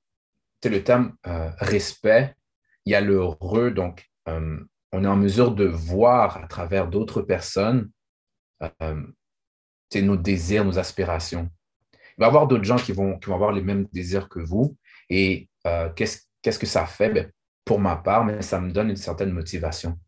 [0.63, 2.33] le terme euh, respect,
[2.85, 4.57] il y a le re, donc euh,
[4.93, 7.91] on est en mesure de voir à travers d'autres personnes
[9.93, 11.49] nos désirs, nos aspirations.
[11.91, 14.39] Il va y avoir d'autres gens qui vont, qui vont avoir les mêmes désirs que
[14.39, 14.77] vous.
[15.09, 15.49] Et
[15.97, 17.09] qu'est-ce, qu'est-ce que ça fait?
[17.09, 17.29] Ben,
[17.65, 19.99] pour ma part, mais ça me donne une certaine motivation.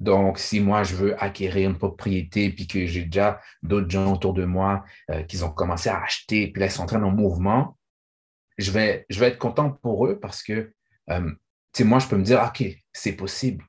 [0.00, 4.34] Donc, si moi, je veux acquérir une propriété, puis que j'ai déjà d'autres gens autour
[4.34, 7.10] de moi euh, qui ont commencé à acheter, puis là, ils sont en train en
[7.10, 7.78] mouvement,
[8.58, 10.72] je vais, être content pour eux parce que,
[11.10, 11.30] euh,
[11.80, 13.64] moi, je peux me dire, OK, c'est possible.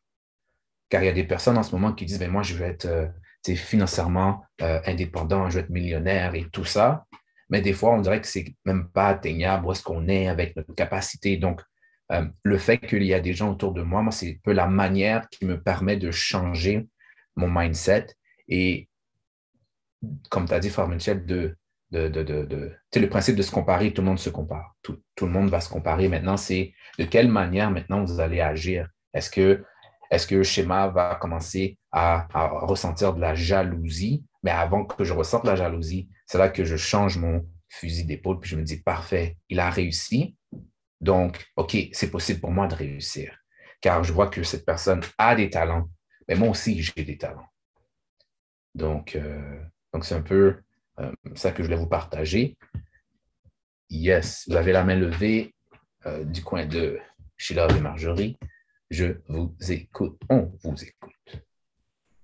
[0.89, 2.65] Car il y a des personnes en ce moment qui disent, ben, moi, je veux
[2.65, 3.07] être euh,
[3.55, 7.05] financièrement indépendant, je veux être millionnaire et tout ça.
[7.49, 10.55] Mais des fois, on dirait que c'est même pas atteignable où est-ce qu'on est avec
[10.55, 11.37] notre capacité.
[11.37, 11.61] Donc,
[12.11, 14.51] euh, le fait qu'il y a des gens autour de moi, moi, c'est un peu
[14.51, 16.87] la manière qui me permet de changer
[17.35, 18.07] mon mindset.
[18.47, 18.89] Et
[20.29, 21.57] comme tu as dit, Frère Michel, de,
[21.91, 24.75] le principe de se comparer, tout le monde se compare.
[24.83, 26.07] Tout, le monde va se comparer.
[26.07, 28.87] Maintenant, c'est de quelle manière maintenant vous allez agir?
[29.13, 29.63] Est-ce que,
[30.11, 34.25] est que le schéma va commencer à, à, ressentir de la jalousie?
[34.43, 38.39] Mais avant que je ressente la jalousie, c'est là que je change mon fusil d'épaule,
[38.39, 40.35] puis je me dis, parfait, il a réussi,
[41.01, 43.37] donc, OK, c'est possible pour moi de réussir,
[43.81, 45.89] car je vois que cette personne a des talents,
[46.27, 47.47] mais moi aussi, j'ai des talents.
[48.73, 49.59] Donc, euh,
[49.93, 50.55] donc c'est un peu
[50.99, 52.57] euh, ça que je voulais vous partager.
[53.89, 55.53] Yes, vous avez la main levée
[56.05, 56.99] euh, du coin de
[57.37, 58.37] Sheila et Marjorie.
[58.89, 60.19] Je vous écoute.
[60.29, 61.13] On vous écoute.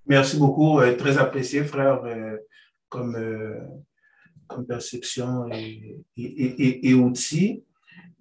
[0.06, 0.82] Merci beaucoup.
[0.98, 2.02] très apprécié, frère,
[2.90, 3.18] comme,
[4.68, 6.94] perception et, et, et.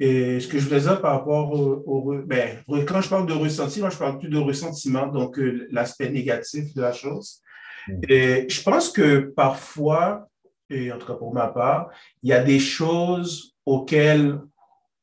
[0.03, 3.81] Et ce que je voulais dire par rapport au, ben, quand je parle de ressenti,
[3.81, 7.43] moi, je parle plus de ressentiment, donc euh, l'aspect négatif de la chose.
[7.87, 8.01] Mm.
[8.09, 10.27] Et je pense que parfois,
[10.71, 11.91] et en tout cas pour ma part,
[12.23, 14.41] il y a des choses auxquelles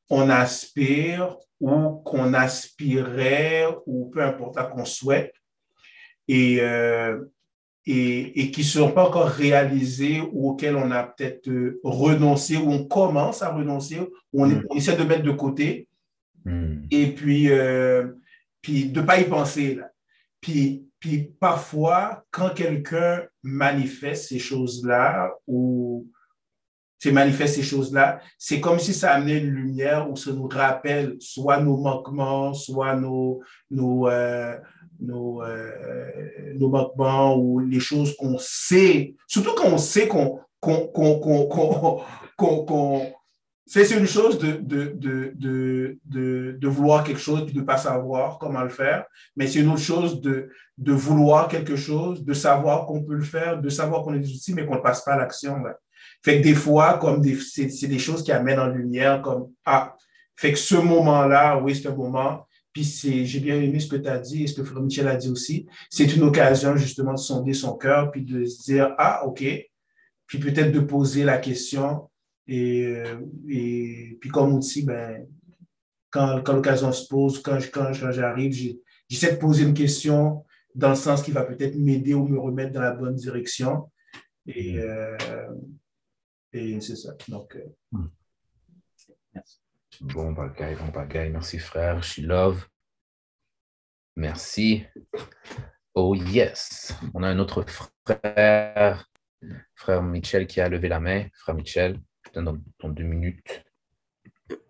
[0.10, 5.34] on aspire ou qu'on aspirait ou peu importe, qu'on souhaite.
[6.28, 7.20] Et, euh,
[7.90, 12.70] et, qui ne sont pas encore réalisés ou auxquels on a peut-être euh, renoncé ou
[12.70, 14.00] on commence à renoncer,
[14.34, 14.64] ou on, mm.
[14.76, 15.88] essaie de mettre de côté.
[16.44, 16.84] Mm.
[16.92, 18.08] Et puis, euh,
[18.62, 19.76] puis de ne pas y penser.
[19.76, 19.90] Là.
[20.42, 26.08] Puis, puis parfois, quand quelqu'un manifeste ces choses-là ou
[27.06, 31.62] manifeste ces choses-là, c'est comme si ça amenait une lumière ou ça nous rappelle soit
[31.62, 33.40] nos manquements, soit nos,
[33.72, 34.58] nos, euh,
[35.00, 40.40] nos, euh, nos manquements ou les choses qu'on sait, surtout quand on sait qu'on
[43.70, 47.78] c'est une chose de, de, de, de, de vouloir quelque chose et de ne pas
[47.78, 52.34] savoir comment le faire, mais c'est une autre chose de, de vouloir quelque chose, de
[52.34, 55.04] savoir qu'on peut le faire, de savoir qu'on a des outils, mais qu'on ne passe
[55.04, 55.62] pas à l'action.
[56.24, 59.96] Fait que des fois, comme c'est des choses qui amènent en lumière, comme, ah,
[60.36, 62.47] fait que ce moment-là, oui, c'est un moment
[62.84, 65.16] puis j'ai bien aimé ce que tu as dit et ce que Frère Michel a
[65.16, 65.66] dit aussi.
[65.90, 69.44] C'est une occasion justement de sonder son cœur, puis de se dire, ah, OK.
[70.28, 72.10] Puis peut-être de poser la question.
[72.46, 73.20] Et, euh,
[73.50, 75.26] et puis comme outil, ben,
[76.12, 78.54] quand, quand l'occasion se pose, quand, quand, j'arrive,
[79.10, 82.74] j'essaie de poser une question dans le sens qui va peut-être m'aider ou me remettre
[82.74, 83.90] dans la bonne direction.
[84.46, 84.80] Et, mm.
[84.80, 85.48] euh,
[86.54, 87.16] et c'est ça.
[87.28, 88.06] Donc, euh, mm.
[90.02, 91.32] Bon bagaille, bon bagaille.
[91.32, 92.04] Merci, frère.
[92.04, 92.68] She love.
[94.16, 94.86] Merci.
[95.96, 96.94] Oh yes.
[97.14, 97.66] On a un autre
[98.06, 99.10] frère,
[99.76, 101.26] frère Michel, qui a levé la main.
[101.34, 103.64] Frère Michel, je te donne dans, deux minutes.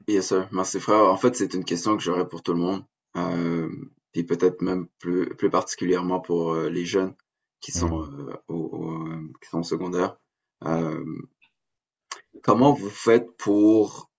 [0.07, 0.47] Yes, sir.
[0.51, 1.11] Merci, frère.
[1.11, 2.85] En fait, c'est une question que j'aurais pour tout le monde.
[3.17, 3.69] Euh,
[4.13, 7.15] puis peut-être même plus, plus particulièrement pour euh, les jeunes
[7.59, 8.29] qui sont, mm.
[8.29, 9.09] euh, au,
[9.41, 10.17] qui sont au secondaire.
[12.41, 14.09] comment vous faites pour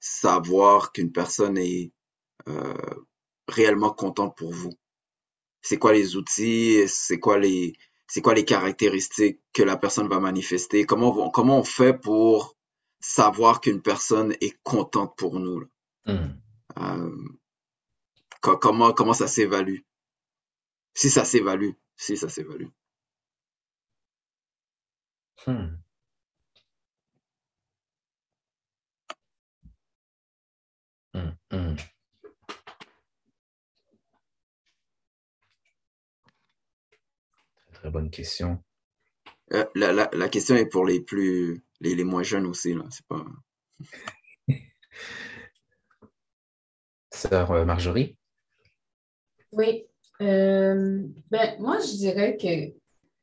[0.00, 1.92] savoir qu'une personne est
[3.48, 4.72] réellement contente pour vous?
[5.62, 6.86] C'est quoi les outils?
[6.88, 7.74] C'est quoi les,
[8.06, 10.84] c'est quoi les caractéristiques que la personne va manifester?
[10.84, 12.56] Comment, on, comment on fait pour
[13.00, 15.60] savoir qu'une personne est contente pour nous?
[15.60, 15.66] Là?
[16.06, 16.44] Mm
[18.44, 19.80] comment, comment ça s'évalue?
[20.94, 22.68] Si ça s'évalue, si ça s'évalue.
[25.46, 25.76] Hmm.
[31.54, 31.76] Hmm, hmm.
[37.72, 38.58] Très, bonne question.
[39.52, 42.84] Euh, la, la, la, question est pour les plus les, les moins jeunes aussi, là.
[42.90, 43.24] C'est pas.
[47.12, 48.16] Sœur euh, Marjorie?
[49.52, 49.84] Oui.
[50.20, 52.74] Euh, ben, moi, je dirais que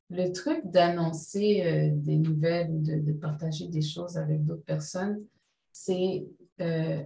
[0.09, 5.25] le truc d'annoncer euh, des nouvelles, de, de, partager des choses avec d'autres personnes,
[5.71, 6.25] c'est
[6.61, 7.03] euh,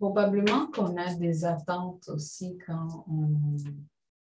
[0.00, 3.56] probablement qu'on a des attentes aussi quand on,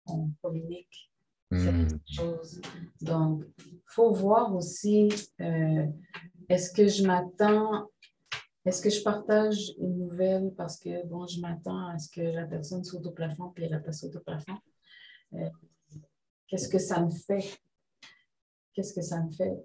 [0.06, 1.12] on communique
[1.52, 1.86] mmh.
[2.06, 2.60] choses.
[3.00, 5.08] Donc, il faut voir aussi,
[5.38, 7.88] est-ce que je m'attends
[8.66, 12.46] est-ce que je partage une nouvelle parce que, bon, je m'attends à ce que la
[12.46, 14.58] personne saute au plafond puis elle n'a pas sauté au plafond?
[15.32, 15.48] Euh,
[16.46, 17.58] qu'est-ce que ça me fait?
[18.74, 19.56] Qu'est-ce que ça me fait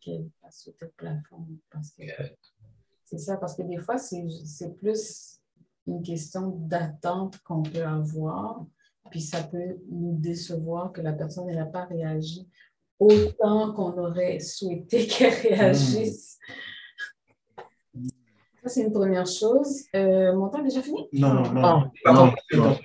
[0.00, 1.46] qu'elle sauté au plafond?
[1.70, 2.02] Parce que
[3.04, 5.41] c'est ça, parce que des fois, c'est plus
[5.86, 8.64] une question d'attente qu'on peut avoir,
[9.10, 12.48] puis ça peut nous décevoir que la personne n'a pas réagi
[12.98, 16.38] autant qu'on aurait souhaité qu'elle réagisse.
[18.62, 19.82] Ça, c'est une première chose.
[19.96, 21.08] Euh, mon temps est déjà fini?
[21.12, 21.90] Non, non, non.
[22.04, 22.12] Ah.
[22.12, 22.32] non.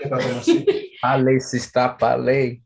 [1.03, 1.37] allez,
[2.01, 2.61] allez.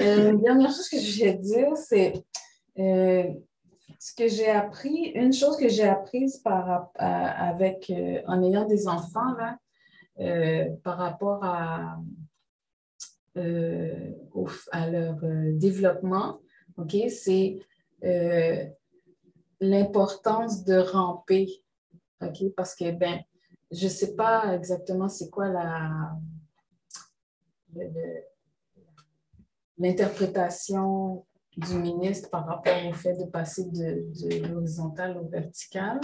[0.00, 2.14] Euh, une dernière chose que je vais dire, c'est
[2.78, 3.24] euh,
[4.00, 7.92] ce que j'ai appris, une chose que j'ai apprise par, avec,
[8.26, 9.56] en ayant des enfants, là,
[10.82, 11.98] par rapport à,
[13.36, 15.16] à leur
[15.52, 16.40] développement,
[16.76, 17.58] OK, c'est
[19.60, 21.62] l'importance de ramper?
[22.56, 23.20] Parce que, ben,
[23.70, 25.48] je ne sais pas exactement c'est quoi
[29.78, 31.24] l'interprétation
[31.56, 36.00] du ministre par rapport au fait de passer de, de l'horizontal au vertical.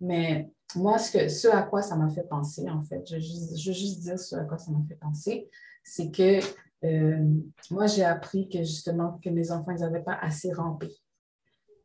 [0.00, 3.74] Mais moi, ce, que, ce à quoi ça m'a fait penser, en fait, je, veux
[3.74, 5.48] juste dire ce à quoi ça m'a fait penser,
[5.82, 6.40] c'est que
[6.84, 7.24] euh,
[7.70, 10.88] moi, j'ai appris que justement, que mes enfants, ils n'avaient pas assez rampé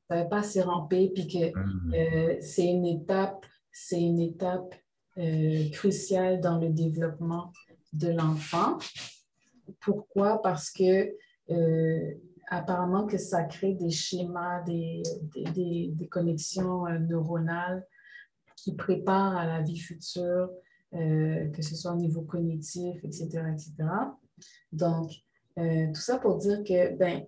[0.09, 1.93] n'avait pas assez rampé, puis que mm.
[1.95, 4.75] euh, c'est une étape, c'est une étape
[5.17, 7.51] euh, cruciale dans le développement
[7.93, 8.77] de l'enfant.
[9.79, 10.41] Pourquoi?
[10.41, 11.15] Parce que
[12.49, 15.01] apparemment que ça crée des schémas, des,
[15.55, 17.85] des, des, connexions neuronales
[18.63, 20.49] qui préparent à la vie future,
[20.91, 23.73] que ce soit au niveau cognitif, etc., etc.
[24.71, 25.11] Donc,
[25.55, 27.25] tout ça pour dire que, ben,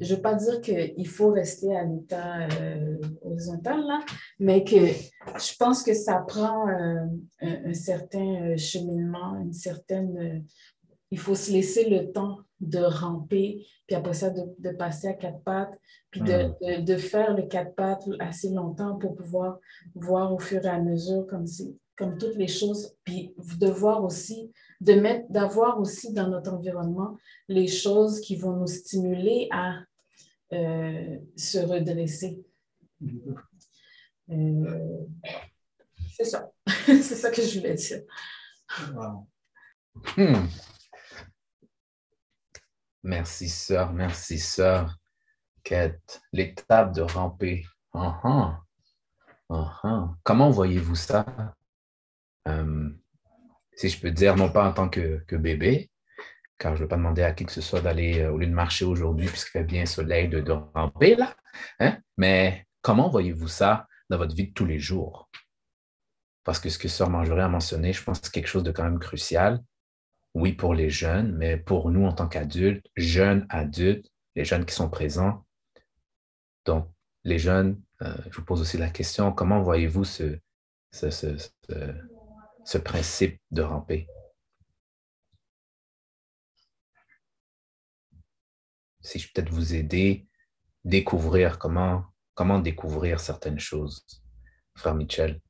[0.00, 4.00] je ne veux pas dire qu'il faut rester à l'état euh, horizontal, là,
[4.38, 7.04] mais que je pense que ça prend euh,
[7.40, 10.44] un, certain euh, cheminement, une certaine...
[11.10, 15.40] il faut se laisser le temps de ramper, puis après ça, de, passer à quatre
[15.40, 15.78] pattes,
[16.10, 19.58] puis de, de, faire le quatre pattes assez longtemps pour pouvoir
[19.94, 21.46] voir au fur et à mesure comme,
[21.96, 24.50] comme toutes les choses, puis de voir aussi
[24.80, 27.16] de mettre, d'avoir aussi dans notre environnement
[27.48, 29.80] les choses qui vont nous stimuler à
[30.52, 32.44] euh, se redresser.
[34.30, 35.06] Euh,
[36.16, 36.50] c'est ça.
[36.86, 38.02] c'est ça que je voulais dire.
[40.16, 40.46] Hmm.
[43.02, 43.92] Merci, sœur.
[43.92, 44.96] Merci, sœur.
[45.62, 47.66] Quête, l'étape de ramper.
[47.94, 48.10] Uh
[50.22, 51.24] Comment voyez-vous ça?
[52.48, 52.90] Euh,
[53.76, 55.90] si je peux dire, non pas en tant que, que bébé,
[56.58, 58.46] car je ne veux pas demander à qui que ce soit d'aller euh, au lieu
[58.46, 60.42] de marcher aujourd'hui puisqu'il fait bien soleil de,
[60.74, 61.34] ramper là.
[61.80, 61.98] Hein?
[62.16, 65.30] Mais comment voyez-vous ça dans votre vie de tous les jours?
[66.44, 68.72] Parce que ce que Sœur Marjorie a mentionné, je pense que c'est quelque chose de
[68.72, 69.60] quand même crucial.
[70.34, 74.74] Oui, pour les jeunes, mais pour nous en tant qu'adultes, jeunes, adultes, les jeunes qui
[74.74, 75.44] sont présents.
[76.64, 76.88] Donc,
[77.24, 80.38] les jeunes, euh, je vous pose aussi la question, comment voyez-vous ce,
[82.84, 84.06] principe de ramper?
[89.00, 90.28] Si je peux peut-être vous aider,
[90.84, 92.04] découvrir comment,
[92.34, 94.04] comment découvrir certaines choses,
[94.76, 95.40] frère Michel.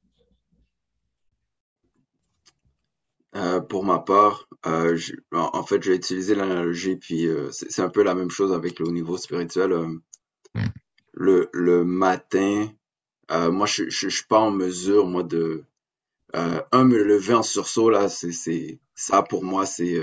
[3.38, 4.98] Euh, pour ma part, euh,
[5.32, 8.88] en, fait, j'ai utilisé l'analogie, puis euh, c'est un peu la même chose avec le
[8.88, 9.72] niveau spirituel.
[10.54, 10.64] Mm.
[11.12, 12.68] le, le matin,
[13.30, 15.64] moi, je, je, suis pas en mesure, moi, de
[16.34, 20.00] un me lever en sursaut là, c'est ça pour moi, c'est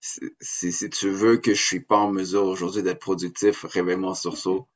[0.00, 4.68] si tu veux que je suis pas en mesure aujourd'hui d'être productif, réveille-moi en sursaut.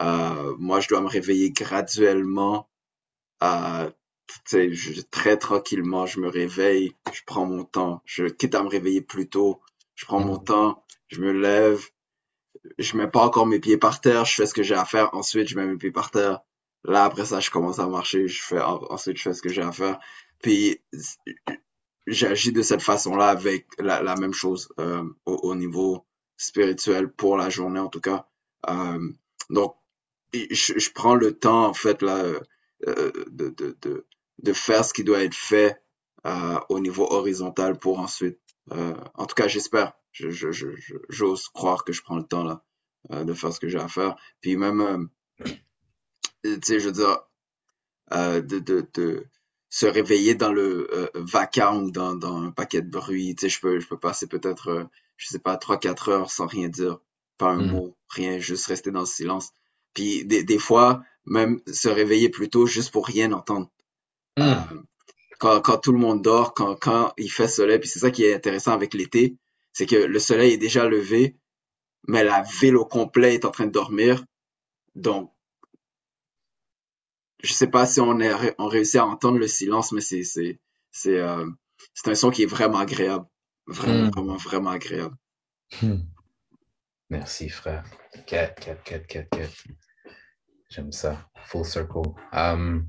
[0.00, 2.68] moi, je dois me réveiller graduellement.
[4.54, 4.74] Euh,
[5.10, 8.02] très tranquillement, je me réveille, je prends mon temps.
[8.04, 9.60] Je quitte à me réveiller plus tôt,
[9.94, 11.84] je prends mon temps, je me lève,
[12.78, 15.14] je mets pas encore mes pieds par terre, je fais ce que j'ai à faire,
[15.14, 16.40] ensuite je mets mes pieds par terre.
[16.84, 19.62] Là, après ça, je commence à marcher, je fais, ensuite je fais ce que j'ai
[19.62, 20.00] à faire.
[20.42, 20.80] Puis,
[22.06, 26.04] j'agis de cette façon-là avec la, la, même chose euh, au, niveau
[26.36, 28.26] spirituel pour la journée, en tout cas.
[28.68, 29.12] Euh,
[29.50, 29.76] donc,
[30.34, 32.24] je, je, prends le temps, en fait, là,
[32.88, 34.06] euh, de, de, de,
[34.38, 35.82] de faire ce qui doit être fait
[36.26, 38.38] euh, au niveau horizontal pour ensuite,
[38.70, 40.68] euh, en tout cas, j'espère, j'ose je, je,
[41.08, 42.64] je, croire que je prends le temps là
[43.10, 44.16] euh, de faire ce que j'ai à faire.
[44.40, 45.08] Puis même,
[45.44, 47.18] tu sais, je veux dire,
[48.10, 49.26] de, de, de,
[49.68, 53.34] se réveiller dans le vacarme, dans, dans un paquet de bruit.
[53.34, 56.68] Tu sais, je peux, je peux passer peut-être, je sais pas, 3-4 heures sans rien
[56.68, 56.98] dire,
[57.38, 57.70] pas un mm.
[57.70, 59.52] mot, rien, juste rester dans le silence.
[59.94, 63.70] Puis des, des fois, même se réveiller plus tôt juste pour rien entendre.
[64.38, 64.54] Euh,
[65.38, 68.24] quand, quand, tout le monde dort, quand, quand il fait soleil, puis c'est ça qui
[68.24, 69.36] est intéressant avec l'été,
[69.72, 71.36] c'est que le soleil est déjà levé,
[72.06, 74.24] mais la ville au complet est en train de dormir.
[74.94, 75.32] Donc,
[77.42, 80.60] je sais pas si on, est, on réussit à entendre le silence, mais c'est c'est
[80.92, 81.48] c'est euh,
[81.94, 83.26] c'est un son qui est vraiment agréable,
[83.66, 84.10] vraiment hmm.
[84.10, 85.16] vraiment vraiment agréable.
[85.80, 86.02] Hmm.
[87.10, 87.84] Merci frère.
[88.26, 89.48] Cat, cat, cat, cat, cat.
[90.70, 91.28] J'aime ça.
[91.44, 92.14] Full circle.
[92.32, 92.86] Um,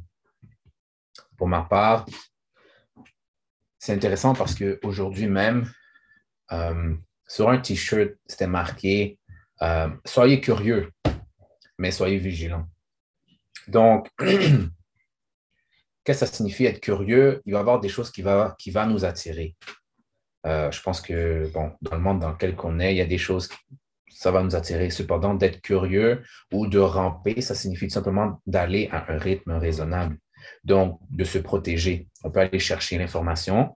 [1.38, 2.06] pour ma part,
[3.80, 5.72] c'est intéressant parce qu'aujourd'hui même,
[6.50, 9.18] um, sur un t-shirt, c'était marqué
[9.60, 10.92] um, Soyez curieux,
[11.78, 12.68] mais soyez vigilants.
[13.68, 14.70] Donc, qu'est-ce
[16.06, 17.42] que ça signifie être curieux?
[17.46, 19.56] Il va y avoir des choses qui vont qui va nous attirer.
[20.46, 23.06] Euh, je pense que bon, dans le monde dans lequel on est, il y a
[23.06, 23.50] des choses
[24.14, 24.90] ça va nous attirer.
[24.90, 26.24] Cependant, d'être curieux
[26.54, 30.18] ou de ramper, ça signifie tout simplement d'aller à un rythme raisonnable.
[30.64, 32.08] Donc, de se protéger.
[32.24, 33.76] On peut aller chercher l'information,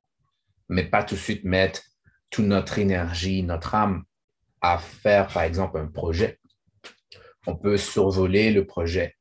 [0.69, 1.81] mais pas tout de suite mettre
[2.29, 4.03] toute notre énergie, notre âme
[4.61, 6.39] à faire, par exemple, un projet.
[7.45, 9.15] On peut survoler le projet.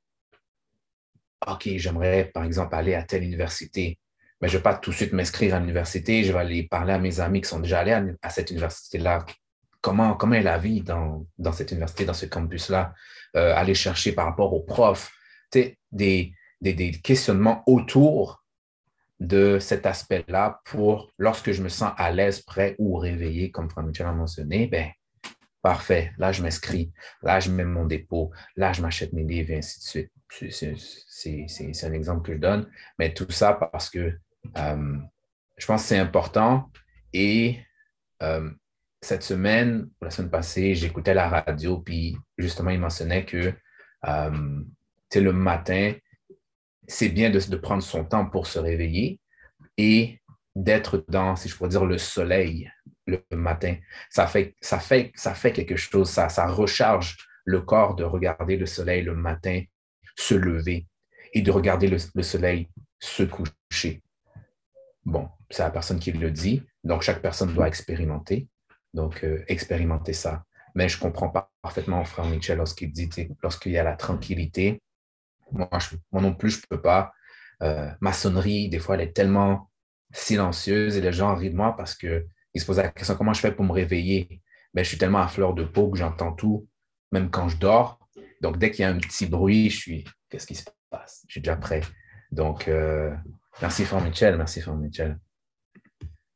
[1.47, 3.99] OK, j'aimerais, par exemple, aller à telle université,
[4.41, 6.25] mais je ne vais pas tout de suite m'inscrire à l'université.
[6.25, 9.25] Je vais aller parler à mes amis qui sont déjà allés à cette université-là
[9.87, 12.93] comment, comment est la vie dans, cette université, dans ce campus-là,
[13.37, 15.13] euh, aller chercher par rapport aux profs,
[15.93, 16.33] des,
[16.75, 18.45] des, questionnements autour
[19.21, 24.01] de cet aspect-là pour, lorsque je me sens à l'aise, prêt ou réveillé, comme Franck
[24.01, 24.91] a mentionné, ben,
[25.63, 26.93] parfait, là, je m'inscris,
[27.23, 30.13] là, je mets mon dépôt, là, je m'achète mes livres, et ainsi de suite.
[31.09, 34.19] C'est un exemple que je donne, mais tout ça parce que
[34.57, 34.97] euh,
[35.57, 36.71] je pense que c'est important.
[37.13, 37.61] Et
[38.23, 38.51] euh,
[39.01, 43.53] cette semaine, la semaine passée, j'écoutais la radio, puis justement, il mentionnait que
[44.07, 44.61] euh,
[45.15, 45.95] le matin,
[46.89, 49.21] c'est bien de, prendre son temps pour se réveiller
[49.77, 50.21] et
[50.55, 52.71] d'être dans, si je pourrais dire, le soleil
[53.07, 53.77] le matin.
[54.11, 58.57] Ça fait, ça fait, ça fait quelque chose, ça, ça recharge le corps de regarder
[58.57, 59.63] le soleil le matin
[60.17, 60.87] se lever
[61.33, 62.69] et de regarder le, le soleil
[62.99, 64.03] se coucher.
[65.05, 68.49] Bon, c'est la personne qui le dit, donc chaque personne doit expérimenter.
[68.97, 70.45] Donc, euh, expérimenter ça.
[70.75, 73.11] Mais je comprends pas parfaitement frère Michel lorsqu'il dit,
[73.43, 74.81] lorsqu'il y a la tranquillité.
[75.53, 75.69] Moi,
[76.13, 77.13] non plus, je peux pas.
[77.63, 79.71] Euh, ma sonnerie, des fois, elle est tellement
[80.13, 82.25] silencieuse et les gens rient de moi parce qu'ils
[82.55, 84.43] se posent la question comment je fais pour me réveiller?
[84.75, 86.69] Ben, je suis tellement à fleur de peau que j'entends tout,
[87.13, 87.99] même quand je dors.
[88.43, 91.25] Donc, dès qu'il y a un petit bruit, je suis qu'est-ce qui se passe?
[91.29, 91.81] Je suis déjà prêt.
[92.31, 93.15] Donc, euh,
[93.63, 94.37] merci, frère Michel.
[94.37, 95.19] Merci, frère Michel.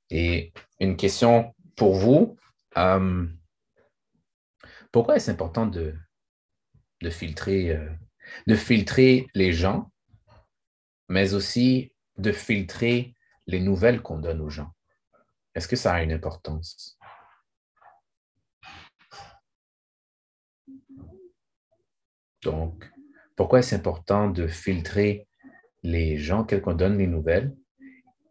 [0.08, 2.36] Et une question pour vous.
[2.78, 3.26] Euh,
[4.92, 5.94] pourquoi est-ce important de,
[7.02, 7.88] de filtrer, euh,
[8.46, 9.90] de filtrer les gens,
[11.08, 13.14] mais aussi de filtrer
[13.46, 14.72] les nouvelles qu'on donne aux gens?
[15.54, 16.98] Est-ce que ça a une importance?
[22.42, 22.90] Donc,
[23.36, 25.28] pourquoi est-ce important de filtrer
[25.82, 27.54] les gens auxquels on donne les nouvelles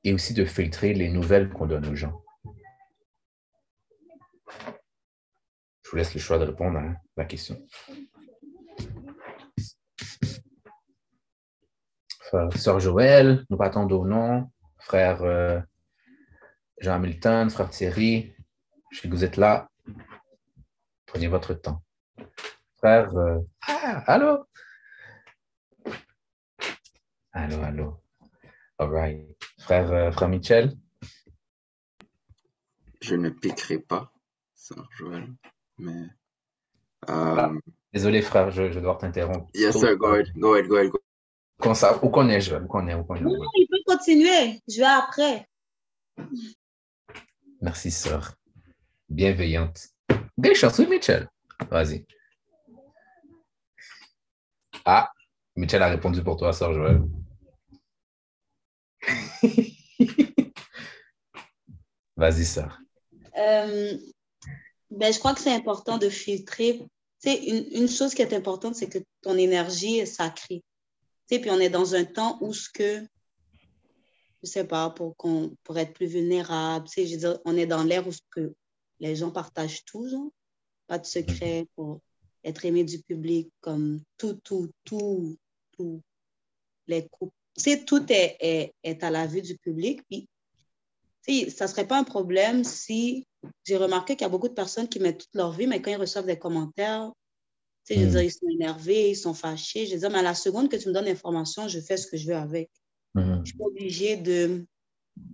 [0.04, 2.24] et aussi de filtrer les nouvelles qu'on donne aux gens?
[5.84, 7.60] Je vous laisse le choix de répondre à la question.
[12.56, 14.52] Sœur Joël, nous partons nom.
[14.78, 15.60] Frère euh,
[16.80, 18.34] Jean Hamilton, frère Thierry,
[18.92, 19.70] je sais que vous êtes là.
[21.06, 21.82] Prenez votre temps.
[22.78, 24.46] Frère, euh, ah, allô?
[27.34, 28.02] Allô, allô.
[28.78, 29.38] All right.
[29.60, 30.74] Frère, euh, frère Michel?
[33.02, 34.12] Je ne piquerai pas,
[34.54, 35.28] Sœur Joël,
[35.78, 36.08] mais.
[37.08, 37.52] Ah,
[37.94, 39.50] désolé, frère, je, je dois t'interrompre.
[39.54, 40.92] Yes, sir, go ahead, go ahead, go ahead.
[41.60, 43.22] Comment ça, où qu'on est, je, où qu'on est, où qu'on est.
[43.22, 44.62] Non, il peut continuer.
[44.68, 45.46] Je vais après.
[47.62, 48.34] Merci, sœur.
[49.10, 49.90] Bienveillante.
[50.38, 51.28] Bien chanceux, Michel.
[51.70, 52.06] Vas-y.
[54.86, 55.12] Ah,
[55.58, 57.02] Michel a répondu pour toi, sœur Joël.
[62.16, 62.80] Vas-y, sœur.
[63.38, 63.98] Euh,
[64.92, 66.82] ben, je crois que c'est important de filtrer.
[67.22, 70.64] Tu une, une chose qui est importante, c'est que ton énergie est sacrée
[71.38, 73.06] puis on est dans un temps où ce que,
[74.42, 77.84] je sais pas, pour, qu'on, pour être plus vulnérable, je veux dire, on est dans
[77.84, 78.56] l'ère où ce que
[79.00, 80.34] les gens partagent tout,
[80.88, 82.02] pas de secret pour
[82.44, 85.38] être aimé du public, comme tout, tout, tout,
[85.74, 86.02] tout,
[86.88, 87.36] les couples.
[87.62, 90.02] Tu tout est, est, est, à la vue du public.
[90.10, 90.28] Puis,
[91.28, 93.28] tu ça ne serait pas un problème si
[93.66, 95.92] j'ai remarqué qu'il y a beaucoup de personnes qui mettent toute leur vie, mais quand
[95.92, 97.12] ils reçoivent des commentaires,
[97.96, 98.12] je veux mm.
[98.12, 99.86] dire, ils sont énervés, ils sont fâchés.
[99.86, 102.08] Je veux dire, mais à la seconde que tu me donnes l'information, je fais ce
[102.08, 102.70] que je veux avec.
[103.16, 103.42] Mm.
[103.44, 104.66] Je suis pas obligée de.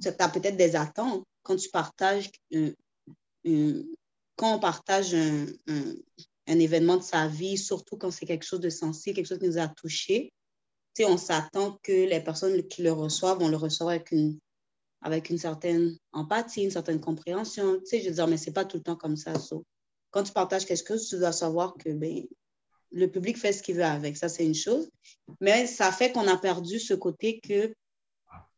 [0.01, 2.32] Tu as peut-être des attentes quand tu partages.
[2.53, 8.70] quand on partage un, un, événement de sa vie, surtout quand c'est quelque chose de
[8.70, 10.32] sensible, quelque chose qui nous a touchés,
[11.03, 14.39] on s'attend que les personnes qui le reçoivent vont le recevoir avec une,
[15.01, 17.80] avec une certaine empathie, une certaine compréhension.
[17.80, 19.34] Tu sais, je veux dire, mais ce n'est pas tout le temps comme ça.
[20.12, 22.24] quand tu partages quelque chose, tu dois savoir que ben,
[22.92, 24.18] le public fait ce qu'il veut avec.
[24.18, 24.90] Ça, c'est une chose.
[25.42, 27.74] Mais ça fait qu'on a perdu ce côté que,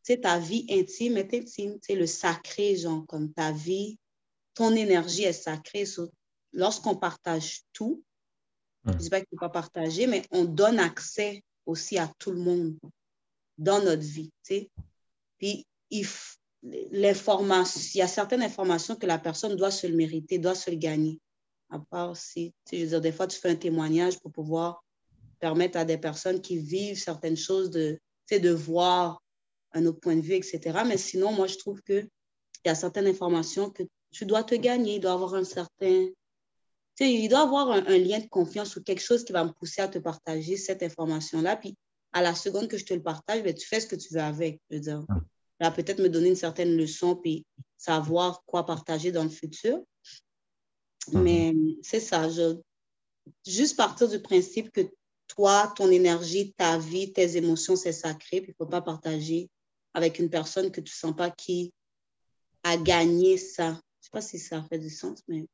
[0.04, 1.78] tu ta vie intime est intime.
[1.80, 3.98] Tu le sacré, genre, comme ta vie,
[4.54, 5.84] ton énergie est sacrée.
[6.52, 8.02] Lorsqu'on partage tout,
[8.84, 12.10] je ne dis pas qu'il ne faut pas partager, mais on donne accès aussi à
[12.18, 12.78] tout le monde
[13.58, 14.30] dans notre vie.
[15.38, 16.06] Puis, il
[16.70, 21.20] y a certaines informations que la personne doit se le mériter, doit se le gagner
[21.70, 24.84] à part si, je veux dire, des fois, tu fais un témoignage pour pouvoir
[25.38, 27.98] permettre à des personnes qui vivent certaines choses de,
[28.30, 29.22] de voir
[29.72, 30.80] un autre point de vue, etc.
[30.86, 32.08] Mais sinon, moi, je trouve qu'il
[32.64, 34.96] y a certaines informations que tu dois te gagner.
[34.96, 36.08] Il doit avoir un certain...
[37.00, 39.88] il doit avoir un, lien de confiance ou quelque chose qui va me pousser à
[39.88, 41.56] te partager cette information-là.
[41.56, 41.76] Puis,
[42.12, 44.20] à la seconde que je te le partage, ben, tu fais ce que tu veux
[44.20, 44.60] avec.
[44.70, 45.04] Je veux dire,
[45.60, 47.44] va peut-être me donner une certaine leçon, puis
[47.76, 49.80] savoir quoi partager dans le futur.
[51.12, 51.22] Mhm.
[51.22, 52.60] Mais c'est ça, je,
[53.46, 54.82] juste partir du principe que
[55.26, 59.50] toi, ton énergie, ta vie, tes émotions, c'est sacré, puis il ne faut pas partager
[59.94, 61.72] avec une personne que tu ne sens pas qui
[62.62, 63.68] a gagné ça.
[63.68, 65.46] Je ne sais pas si ça fait du sens, mais...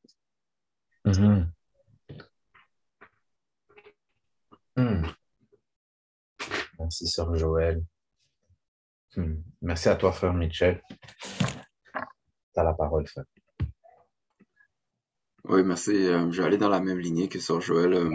[1.05, 1.51] Mhm.
[4.77, 5.07] Hmm.
[6.79, 7.85] Merci, Sœur Joël.
[9.17, 9.37] Hmm.
[9.63, 10.83] Merci à toi, Frère Michel.
[10.89, 13.25] Tu as la parole, frère.
[15.47, 15.91] Oui, merci.
[15.91, 17.93] Euh, je vais aller dans la même lignée que sur Joël.
[17.93, 18.11] Euh,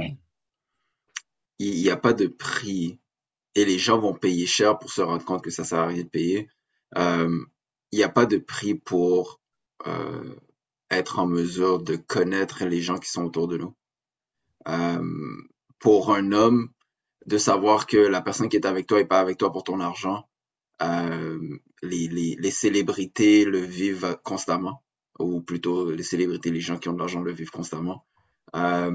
[1.59, 2.99] il n'y a pas de prix
[3.53, 6.03] et les gens vont payer cher pour se rendre compte que ça sert à rien
[6.03, 6.49] de payer.
[6.97, 7.39] Euh,
[7.91, 9.39] il n'y a pas de prix pour
[10.89, 13.75] être en mesure de connaître les gens qui sont autour de nous.
[15.79, 16.69] pour un homme,
[17.25, 19.79] de savoir que la personne qui est avec toi n'est pas avec toi pour ton
[19.79, 20.27] argent,
[20.81, 24.83] les, les, les célébrités le vivent constamment
[25.19, 28.05] ou plutôt les célébrités, les gens qui ont de l'argent le vivent constamment.
[28.55, 28.91] Euh,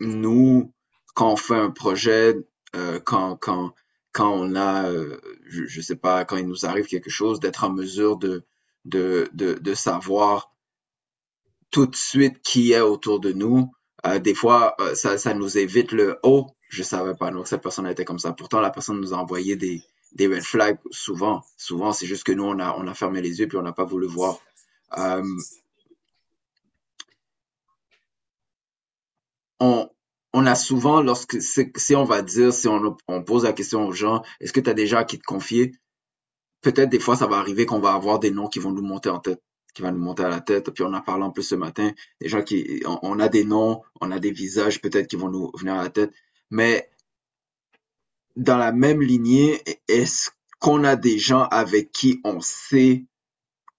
[0.00, 0.72] nous,
[1.14, 2.36] quand on fait un projet,
[2.76, 3.74] euh, quand, quand,
[4.12, 7.64] quand on a, euh, je, je, sais pas, quand il nous arrive quelque chose, d'être
[7.64, 8.44] en mesure de,
[8.84, 10.54] de, de, savoir
[11.70, 13.72] tout de suite qui est autour de nous.
[14.22, 18.06] Des fois, ça, ça nous évite le oh, je savais pas, donc cette personne était
[18.06, 18.32] comme ça.
[18.32, 19.82] Pourtant, la personne nous a envoyé des,
[20.12, 21.42] des red flags souvent.
[21.56, 23.72] Souvent, c'est juste que nous, on a, on a fermé les yeux puis on n'a
[23.72, 24.38] pas voulu voir.
[24.98, 25.22] Euh,
[29.60, 29.88] on,
[30.32, 33.92] on a souvent, lorsque si on va dire, si on, on pose la question aux
[33.92, 35.72] gens, est-ce que tu as déjà à qui te confier?
[36.62, 39.08] Peut-être des fois, ça va arriver qu'on va avoir des noms qui vont nous monter
[39.08, 39.42] en tête,
[39.74, 40.70] qui vont nous monter à la tête.
[40.70, 43.44] Puis on en parlé en plus ce matin, des gens qui, on, on a des
[43.44, 46.12] noms, on a des visages peut-être qui vont nous venir à la tête.
[46.50, 46.90] Mais
[48.36, 53.06] dans la même lignée, est-ce qu'on a des gens avec qui on sait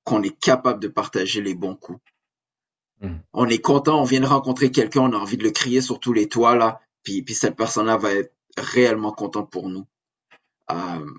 [0.03, 1.99] qu'on est capable de partager les bons coups?
[3.01, 3.17] Hmm.
[3.33, 5.99] On est content, on vient de rencontrer quelqu'un, on a envie de le crier sur
[5.99, 9.87] tous les toits, là, puis, puis cette personne-là va être réellement contente pour nous.
[10.71, 11.11] Euh,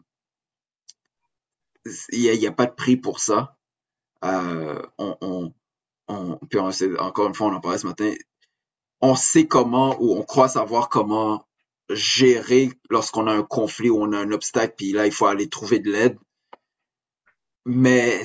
[2.13, 3.57] il n'y a, pas de prix pour ça.
[4.25, 5.53] Euh, on,
[6.09, 8.13] on, puis encore une fois, on en parlait ce matin,
[9.01, 11.45] on sait comment ou on croit savoir comment
[11.91, 15.49] gérer lorsqu'on a un conflit ou on a un obstacle, puis là, il faut aller
[15.49, 16.19] trouver de l'aide.
[17.65, 18.23] Mais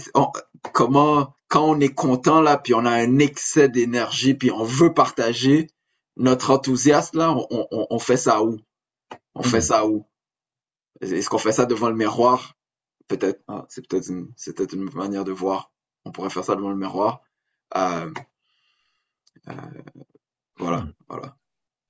[0.73, 4.93] comment, quand on est content, là, puis on a un excès d'énergie, puis on veut
[4.93, 5.67] partager
[6.15, 8.59] notre enthousiasme, là, on, on, fait ça où?
[9.35, 10.07] On fait ça où?
[11.01, 12.57] Est-ce qu'on fait ça devant le miroir?
[13.07, 13.41] Peut-être.
[13.47, 15.71] Ah, c'est peut-être une, peut une manière de voir.
[16.05, 17.21] On pourrait faire ça devant le miroir.
[17.75, 18.11] Euh,
[19.47, 19.53] euh,
[20.57, 20.93] voilà, hmm.
[21.07, 21.37] voilà.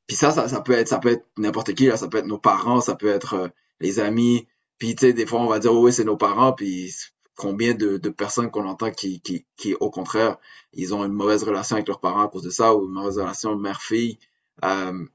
[0.08, 2.28] Puis ça, ça, ça peut être, ça peut être n'importe qui, là, ça peut être
[2.28, 3.48] nos parents, ça peut être euh,
[3.80, 4.48] les amis.
[4.78, 6.94] Puis tu sais, des fois on va dire oh, oui, c'est nos parents, puis
[7.38, 10.38] combien de, de personnes qu'on entend qui, qui, qui, au contraire,
[10.74, 13.20] ils ont une mauvaise relation avec leurs parents à cause de ça, ou une mauvaise
[13.20, 14.20] relation mère-fille,
[14.66, 15.06] euh,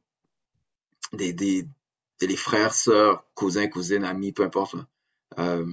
[1.13, 1.67] des, des,
[2.21, 4.77] des, frères, sœurs, cousins, cousines, amis, peu importe.
[5.39, 5.67] Euh,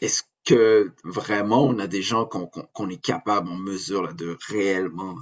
[0.00, 5.16] Est-ce que vraiment on a des gens qu'on est capable, on mesure là, de réellement,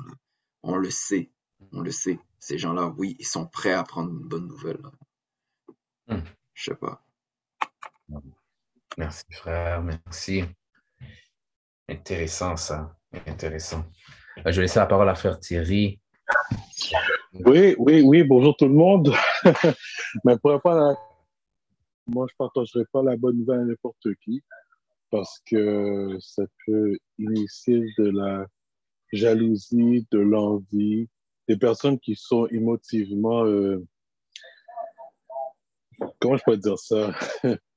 [0.63, 1.31] on le sait,
[1.73, 2.19] on le sait.
[2.39, 4.81] Ces gens-là, oui, ils sont prêts à prendre une bonne nouvelle.
[6.09, 6.23] Je hmm.
[6.55, 7.05] Je sais pas.
[8.99, 10.43] Merci, frère, merci.
[11.89, 12.97] Intéressant, ça.
[13.29, 13.85] Intéressant.
[14.39, 16.01] Euh, je vais laisser la parole à frère Thierry.
[17.33, 19.15] Oui, oui, oui, bonjour tout le monde.
[20.25, 20.97] Mais pour pas
[22.09, 24.43] moi, je ne partagerai pas la bonne nouvelle à n'importe qui
[25.11, 28.47] parce que ça peut initier de la
[29.13, 31.09] jalousie, de l'envie,
[31.47, 33.87] des personnes qui sont émotivement, euh,
[36.19, 37.13] comment je peux dire ça,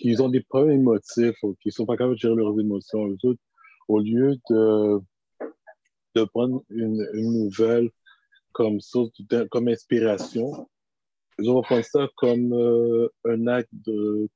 [0.00, 3.06] qui ont des problèmes émotifs ou qui sont pas capables de gérer leurs émotions.
[3.88, 4.98] au lieu de,
[6.14, 7.90] de prendre une, une nouvelle
[8.52, 9.12] comme source,
[9.50, 10.66] comme inspiration,
[11.38, 13.70] ils vont prendre ça comme euh, un acte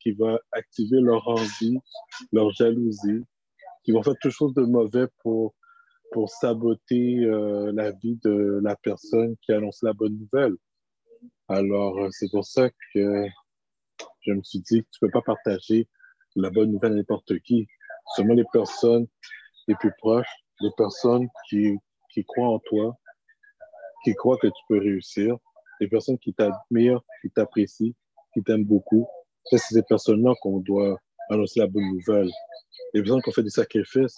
[0.00, 1.78] qui va activer leur envie,
[2.32, 3.24] leur jalousie,
[3.82, 5.54] qui vont faire quelque chose de mauvais pour,
[6.12, 10.54] pour saboter euh, la vie de la personne qui annonce la bonne nouvelle.
[11.48, 13.26] Alors, euh, c'est pour ça que
[14.20, 15.88] je me suis dit que tu ne peux pas partager
[16.36, 17.66] la bonne nouvelle à n'importe qui.
[18.16, 19.07] Seulement les personnes
[19.68, 20.28] les plus proches,
[20.61, 21.78] les personnes qui,
[22.26, 22.96] croient en toi,
[24.05, 25.36] qui croient que tu peux réussir,
[25.80, 27.92] les personnes qui t'admirent, qui t'apprécient,
[28.32, 29.07] qui t'aiment beaucoup.
[29.46, 30.98] C'est ces personnes-là qu'on doit
[31.30, 32.30] annoncer la bonne nouvelle.
[32.92, 34.16] Les personnes qui ont fait des sacrifices,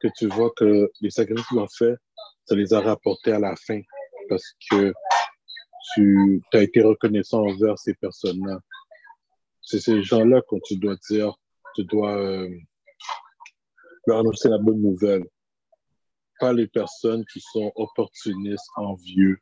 [0.00, 1.94] que tu vois que les sacrifices qu'ils ont fait,
[2.44, 3.80] ça les a rapportés à la fin
[4.28, 4.92] parce que
[5.94, 8.60] tu as été reconnaissant envers ces personnes-là.
[9.70, 11.32] C'est ces gens-là qu'on tu dois dire,
[11.76, 12.50] tu dois euh,
[14.04, 15.24] leur annoncer la bonne nouvelle.
[16.40, 19.38] Pas les personnes qui sont opportunistes, envieux,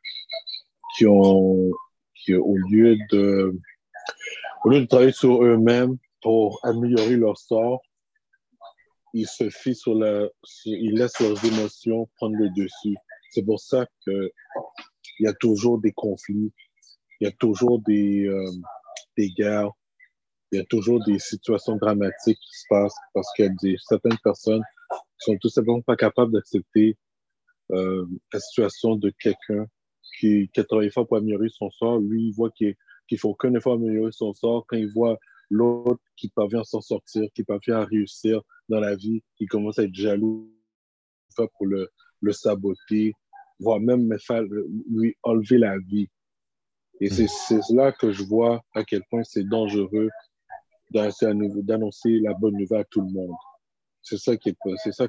[0.95, 1.71] qui ont,
[2.13, 3.59] qui, au lieu de,
[4.65, 7.81] au lieu de travailler sur eux-mêmes pour améliorer leur sort,
[9.15, 10.27] ils se fient sur la,
[10.65, 12.95] ils laissent leurs émotions prendre le dessus.
[13.31, 14.31] C'est pour ça que
[15.17, 16.53] il y a toujours des conflits,
[17.19, 18.51] il y a toujours des, euh,
[19.17, 19.71] des guerres,
[20.51, 23.77] il y a toujours des situations dramatiques qui se passent parce qu'il y a des,
[23.87, 26.97] certaines personnes qui sont tout simplement pas capables d'accepter
[27.71, 29.67] euh, la situation de quelqu'un
[30.19, 31.99] qui, qui a travaillé fort pour améliorer son sort.
[31.99, 32.75] Lui, il voit qu'il
[33.07, 34.65] qu faut qu'un effort améliorer son sort.
[34.67, 35.19] Quand il voit
[35.51, 39.77] l'autre qui parvient à s'en sortir, qui parvient à réussir dans la vie, il commence
[39.77, 40.51] à être jaloux
[41.35, 41.89] pour le,
[42.21, 43.13] le saboter,
[43.59, 44.43] voire même faire,
[44.89, 46.09] lui enlever la vie.
[47.01, 47.75] Et c'est mm.
[47.75, 50.09] là que je vois à quel point c'est dangereux
[50.91, 53.35] d'annoncer la bonne nouvelle à tout le monde.
[54.01, 54.55] C'est ça qu'il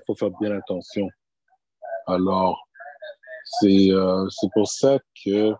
[0.06, 1.08] faut faire bien attention.
[2.06, 2.66] Alors,
[3.44, 5.52] c'est euh, pour ça que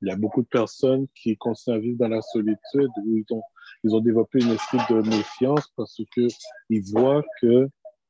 [0.00, 3.24] il y a beaucoup de personnes qui continuent à vivre dans la solitude où ils
[3.30, 3.42] ont
[3.84, 6.26] ils ont développé une esprit de méfiance parce que
[6.70, 7.68] ils voient que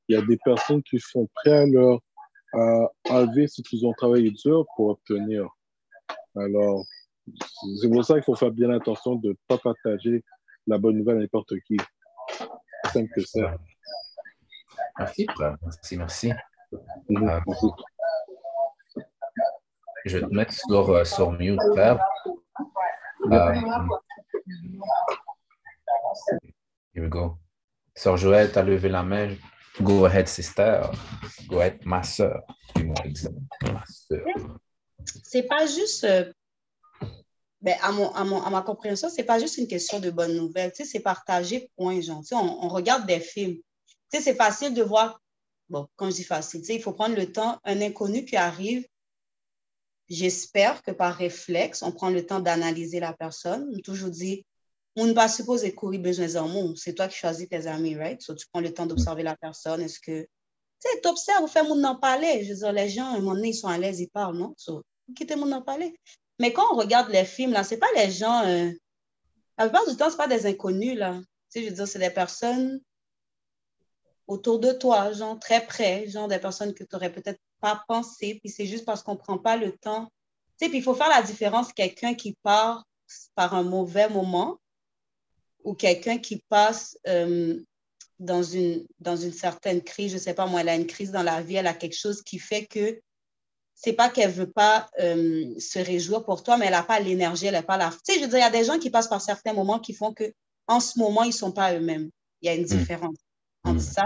[0.09, 2.01] il y a des personnes qui sont prêtes à leur
[2.55, 5.49] à enlever ce qu'ils ont travaillé dur pour obtenir.
[6.35, 6.85] Alors,
[7.81, 10.25] c'est pour ça qu'il faut faire bien attention de ne pas partager
[10.69, 11.77] la bonne nouvelle à n'importe qui.
[12.85, 13.57] C'est simple que ça.
[14.99, 16.33] Merci, merci, merci.
[17.09, 17.29] Mhm.
[17.29, 17.41] Euh,
[20.05, 21.99] je vais te mettre sur, euh, sur mute, frère.
[23.33, 23.55] Euh,
[26.95, 27.39] here we go.
[27.95, 29.35] Sœur Joël, tu as levé la main.
[29.81, 30.83] Go ahead, sister.
[31.49, 32.43] Go ahead, ma sœur.
[32.77, 34.25] Ma sœur.
[35.05, 36.07] C'est pas juste
[37.61, 40.37] ben, à, mon, à, mon, à, ma compréhension, c'est pas juste une question de bonne
[40.37, 40.73] nouvelle.
[40.73, 42.21] Tu sais, c'est partager, point, genre.
[42.21, 43.57] Tu sais, on, regarde des films.
[43.57, 43.63] Tu
[44.19, 45.21] sais, c'est facile de voir,
[45.69, 47.59] bon, comme je dis facile, tu sais, il faut prendre le temps.
[47.65, 48.87] Un inconnu qui arrive,
[50.09, 53.69] j'espère que par réflexe, on prend le temps d'analyser la personne.
[53.75, 54.47] On toujours dit,
[54.95, 56.77] on ne pas supposer courir besoin mot.
[56.77, 58.23] C'est toi qui choisis tes amis, right?
[58.23, 59.81] So, tu prends le temps d'observer la personne.
[59.81, 60.29] Est-ce que, tu
[60.79, 62.45] sais, tu observes, fais mon en parler.
[62.45, 64.39] Je veux dire, les gens, à un moment donné, ils sont à l'aise, ils parlent,
[64.39, 64.55] non?
[64.57, 64.85] So,
[65.17, 65.99] quittez mon en parler.
[66.39, 68.71] Mais quand on regarde les films, là, c'est pas les gens, euh,
[69.57, 71.21] la plupart du temps, c'est pas des inconnus, là.
[71.51, 72.81] Tu sais, je veux dire, c'est des personnes
[74.27, 78.39] autour de toi, genre très près, genre des personnes que tu n'aurais peut-être pas pensé,
[78.41, 80.13] puis c'est juste parce qu'on prend pas le temps.
[80.59, 82.85] Tu sais, puis il faut faire la différence, quelqu'un qui part
[83.35, 84.59] par un mauvais moment
[85.65, 87.59] ou quelqu'un qui passe euh,
[88.19, 91.23] dans, une, dans une certaine crise, je sais pas moi, elle a une crise dans
[91.23, 93.01] la vie, elle a quelque chose qui fait que
[93.81, 97.47] c'est pas qu'elle veut pas euh, se réjouir pour toi, mais elle n'a pas l'énergie,
[97.47, 97.91] elle n'a pas la...
[97.91, 99.79] Tu sais, je veux dire, il y a des gens qui passent par certains moments
[99.79, 100.35] qui font que
[100.67, 102.11] en ce moment, ils sont pas eux-mêmes.
[102.43, 102.67] Il y a une mm.
[102.67, 103.17] différence
[103.63, 103.81] entre mm.
[103.81, 104.05] ça.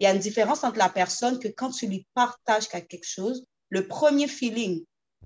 [0.00, 3.44] Il y a une différence entre la personne que quand tu lui partages quelque chose,
[3.68, 4.82] le premier feeling,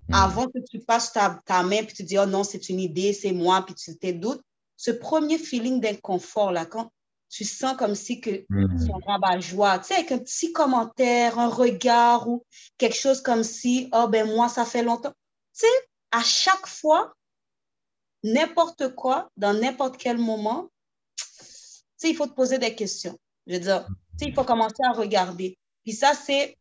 [0.09, 0.15] mm.
[0.15, 3.13] avant que tu passes ta, ta main puis tu dis, oh non, c'est une idée,
[3.13, 4.43] c'est moi, puis tu te doutes,
[4.77, 6.91] ce premier feeling d'inconfort, là, quand
[7.29, 8.87] tu sens comme si que mmh.
[8.87, 12.45] son rabat-joie, tu sais, avec un petit commentaire, un regard ou
[12.79, 15.13] quelque chose comme si, oh ben moi, ça fait longtemps.
[15.53, 17.15] Tu sais, à chaque fois,
[18.23, 20.71] n'importe quoi, dans n'importe quel moment,
[21.17, 21.25] tu
[21.97, 23.19] sais, il faut te poser des questions.
[23.47, 25.59] Je veux dire, tu sais, il faut commencer à regarder.
[25.85, 26.57] Puis ça, c'est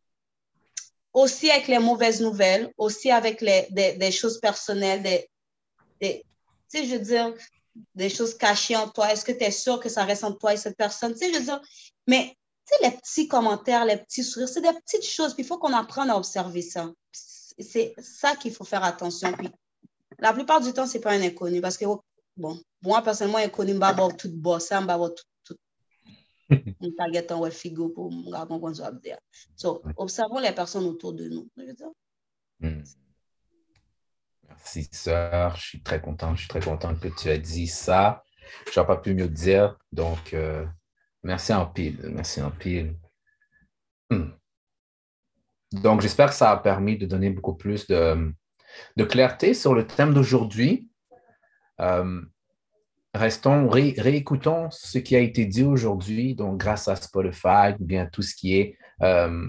[1.12, 5.28] aussi avec les mauvaises nouvelles, aussi avec les, des, des choses personnelles, des,
[6.00, 6.24] des,
[6.70, 7.34] tu sais, je veux dire,
[7.94, 9.12] des choses cachées en toi?
[9.12, 11.12] Est-ce que tu es sûr que ça reste entre toi et cette personne?
[11.12, 11.60] Tu sais, je veux dire,
[12.06, 15.46] mais tu sais, les petits commentaires, les petits sourires, c'est des petites choses, puis il
[15.46, 16.92] faut qu'on apprenne à observer ça.
[17.12, 19.32] C'est ça qu'il faut faire attention.
[19.32, 19.48] Puis
[20.18, 21.84] la plupart du temps, ce n'est pas un inconnu parce que,
[22.36, 25.56] bon, moi, personnellement, inconnu, je vais tout boss, je vais tout, tout.
[26.80, 29.14] On target en figo pour me garder
[29.56, 31.48] So, observons les personnes autour de nous.
[31.56, 31.90] Je veux dire.
[32.60, 32.82] Hmm.
[34.56, 35.56] Merci, sœur.
[35.56, 36.34] Je suis très content.
[36.34, 38.24] Je suis très content que tu aies dit ça.
[38.72, 39.76] Je n'aurais pas pu mieux dire.
[39.92, 40.64] Donc, euh,
[41.22, 41.98] merci en pile.
[42.12, 42.96] Merci en pile.
[44.10, 44.30] Hmm.
[45.72, 48.32] Donc, j'espère que ça a permis de donner beaucoup plus de,
[49.08, 50.88] clarté sur le thème d'aujourd'hui.
[51.80, 52.22] Euh,
[53.14, 58.34] restons, réécoutons ce qui a été dit aujourd'hui, donc grâce à Spotify, bien tout ce
[58.34, 59.48] qui est euh,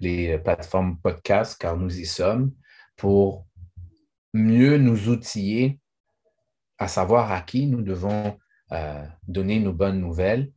[0.00, 2.52] les plateformes podcast, car nous y sommes,
[2.96, 3.46] pour
[4.32, 5.80] mieux nous outiller
[6.78, 8.38] à savoir à qui nous devons
[8.72, 10.50] euh, donner nos bonnes nouvelles.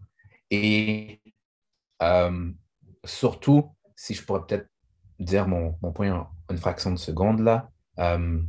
[0.50, 1.22] Et
[2.02, 2.52] euh,
[3.04, 4.70] surtout, si je pourrais peut-être
[5.20, 7.70] dire mon, point en une fraction de seconde là,
[8.00, 8.42] euh,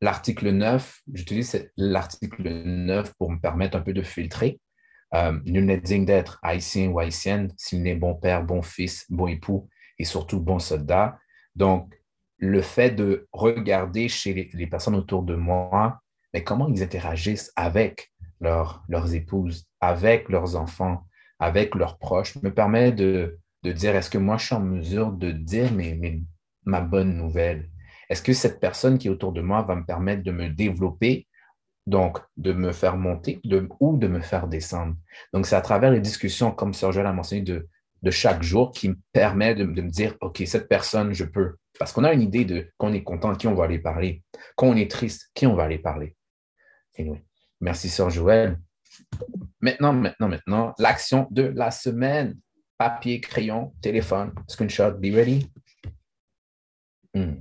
[0.00, 4.60] l'article 9, j'utilise l'article 9 pour me permettre un peu de filtrer.
[5.44, 9.68] nul n'est digne d'être haïtien ou haïtienne s'il n'est bon père, bon fils, bon époux
[9.98, 11.18] et surtout bon soldat.
[11.54, 11.94] Donc,
[12.42, 16.00] le fait de regarder chez les, personnes autour de moi,
[16.34, 21.06] mais comment ils interagissent avec leurs épouses, avec leurs enfants,
[21.38, 25.30] avec leurs proches, me permet de, dire, est-ce que moi, je suis en mesure de
[25.30, 25.70] dire
[26.64, 27.70] ma bonne nouvelle?
[28.10, 31.28] Est-ce que cette personne qui est autour de moi va me permettre de me développer,
[31.86, 33.40] donc de me faire monter
[33.78, 34.96] ou de me faire descendre?
[35.32, 37.68] Donc, c'est à travers les discussions, comme Sergio l'a mentionné, de,
[38.02, 41.56] de chaque jour qui me permet de, me dire, OK, cette personne, je peux.
[41.78, 44.22] Parce qu'on a une idée de qu'on est content, qui on va aller parler.
[44.56, 46.16] Quand on est triste, qui on va aller parler.
[46.98, 47.24] Anyway,
[47.60, 48.60] merci, Sœur Joël.
[49.60, 52.38] Maintenant, maintenant, maintenant, l'action de la semaine.
[52.78, 55.48] Papier, crayon, téléphone, screenshot, be ready.
[57.14, 57.34] Hmm.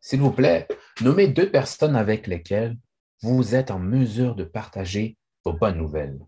[0.00, 0.68] S'il vous plaît,
[1.00, 2.76] nommez deux personnes avec lesquelles
[3.22, 6.20] vous êtes en mesure de partager vos bonnes nouvelles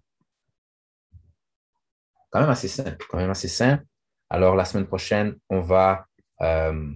[2.31, 3.85] quand même assez simple, quand même assez simple.
[4.31, 6.07] Alors, la semaine prochaine, on va,
[6.43, 6.93] euh,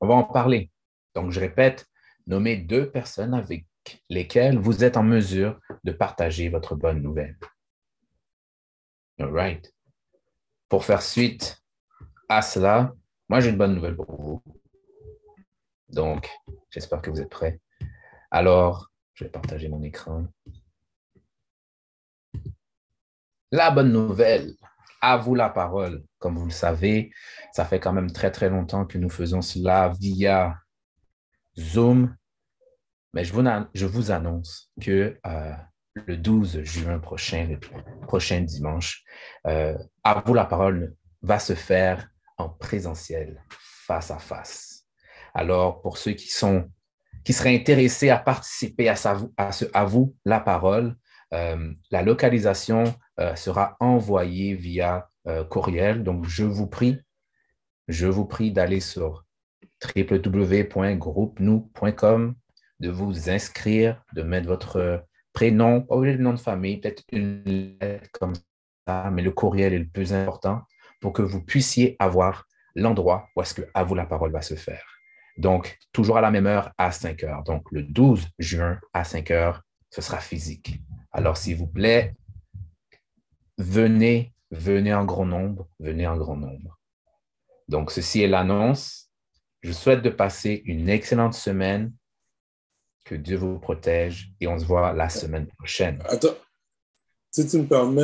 [0.00, 0.70] on va en parler.
[1.14, 1.86] Donc, je répète,
[2.26, 3.66] nommez deux personnes avec
[4.08, 7.38] lesquelles vous êtes en mesure de partager votre bonne nouvelle.
[9.18, 9.72] All right.
[10.68, 11.62] Pour faire suite
[12.28, 12.92] à cela,
[13.28, 14.42] moi, j'ai une bonne nouvelle pour vous.
[15.88, 16.30] Donc,
[16.70, 17.60] j'espère que vous êtes prêts.
[18.30, 20.26] Alors, je vais partager mon écran.
[23.56, 24.52] La bonne nouvelle,
[25.00, 26.04] à vous la parole.
[26.18, 27.10] Comme vous le savez,
[27.54, 30.58] ça fait quand même très, très longtemps que nous faisons cela via
[31.58, 32.14] Zoom.
[33.14, 35.52] Mais je vous, annonce que euh,
[35.94, 37.58] le 12 juin prochain, le
[38.06, 39.02] prochain dimanche,
[39.46, 44.84] euh, à vous la parole va se faire en présentiel, face à face.
[45.32, 46.68] Alors, pour ceux qui sont
[47.24, 50.94] qui seraient intéressés à participer à, ce, à vous la parole,
[51.32, 52.84] la localisation
[53.18, 56.04] euh, sera envoyée via euh, courriel.
[56.04, 57.00] Donc, je vous prie,
[57.88, 59.24] je vous prie d'aller sur
[59.96, 62.34] www.groupenou.com,
[62.80, 68.10] de vous inscrire, de mettre votre prénom, pas le nom de famille, peut-être une lettre
[68.12, 68.34] comme
[68.86, 70.60] ça, mais le courriel est le plus important
[71.00, 74.54] pour que vous puissiez avoir l'endroit où est-ce que à vous la parole va se
[74.54, 74.84] faire.
[75.38, 77.42] Donc, toujours à la même heure, à 5 heures.
[77.42, 80.80] Donc, le 12 juin à 5 heures, ce sera physique.
[81.16, 82.14] Alors, s'il vous plaît,
[83.56, 86.78] venez, venez en grand nombre, venez en grand nombre.
[87.68, 89.10] Donc, ceci est l'annonce.
[89.62, 91.90] Je souhaite de passer une excellente semaine.
[93.04, 96.02] Que Dieu vous protège et on se voit la semaine prochaine.
[96.04, 96.34] Attends,
[97.30, 98.02] si tu me permets,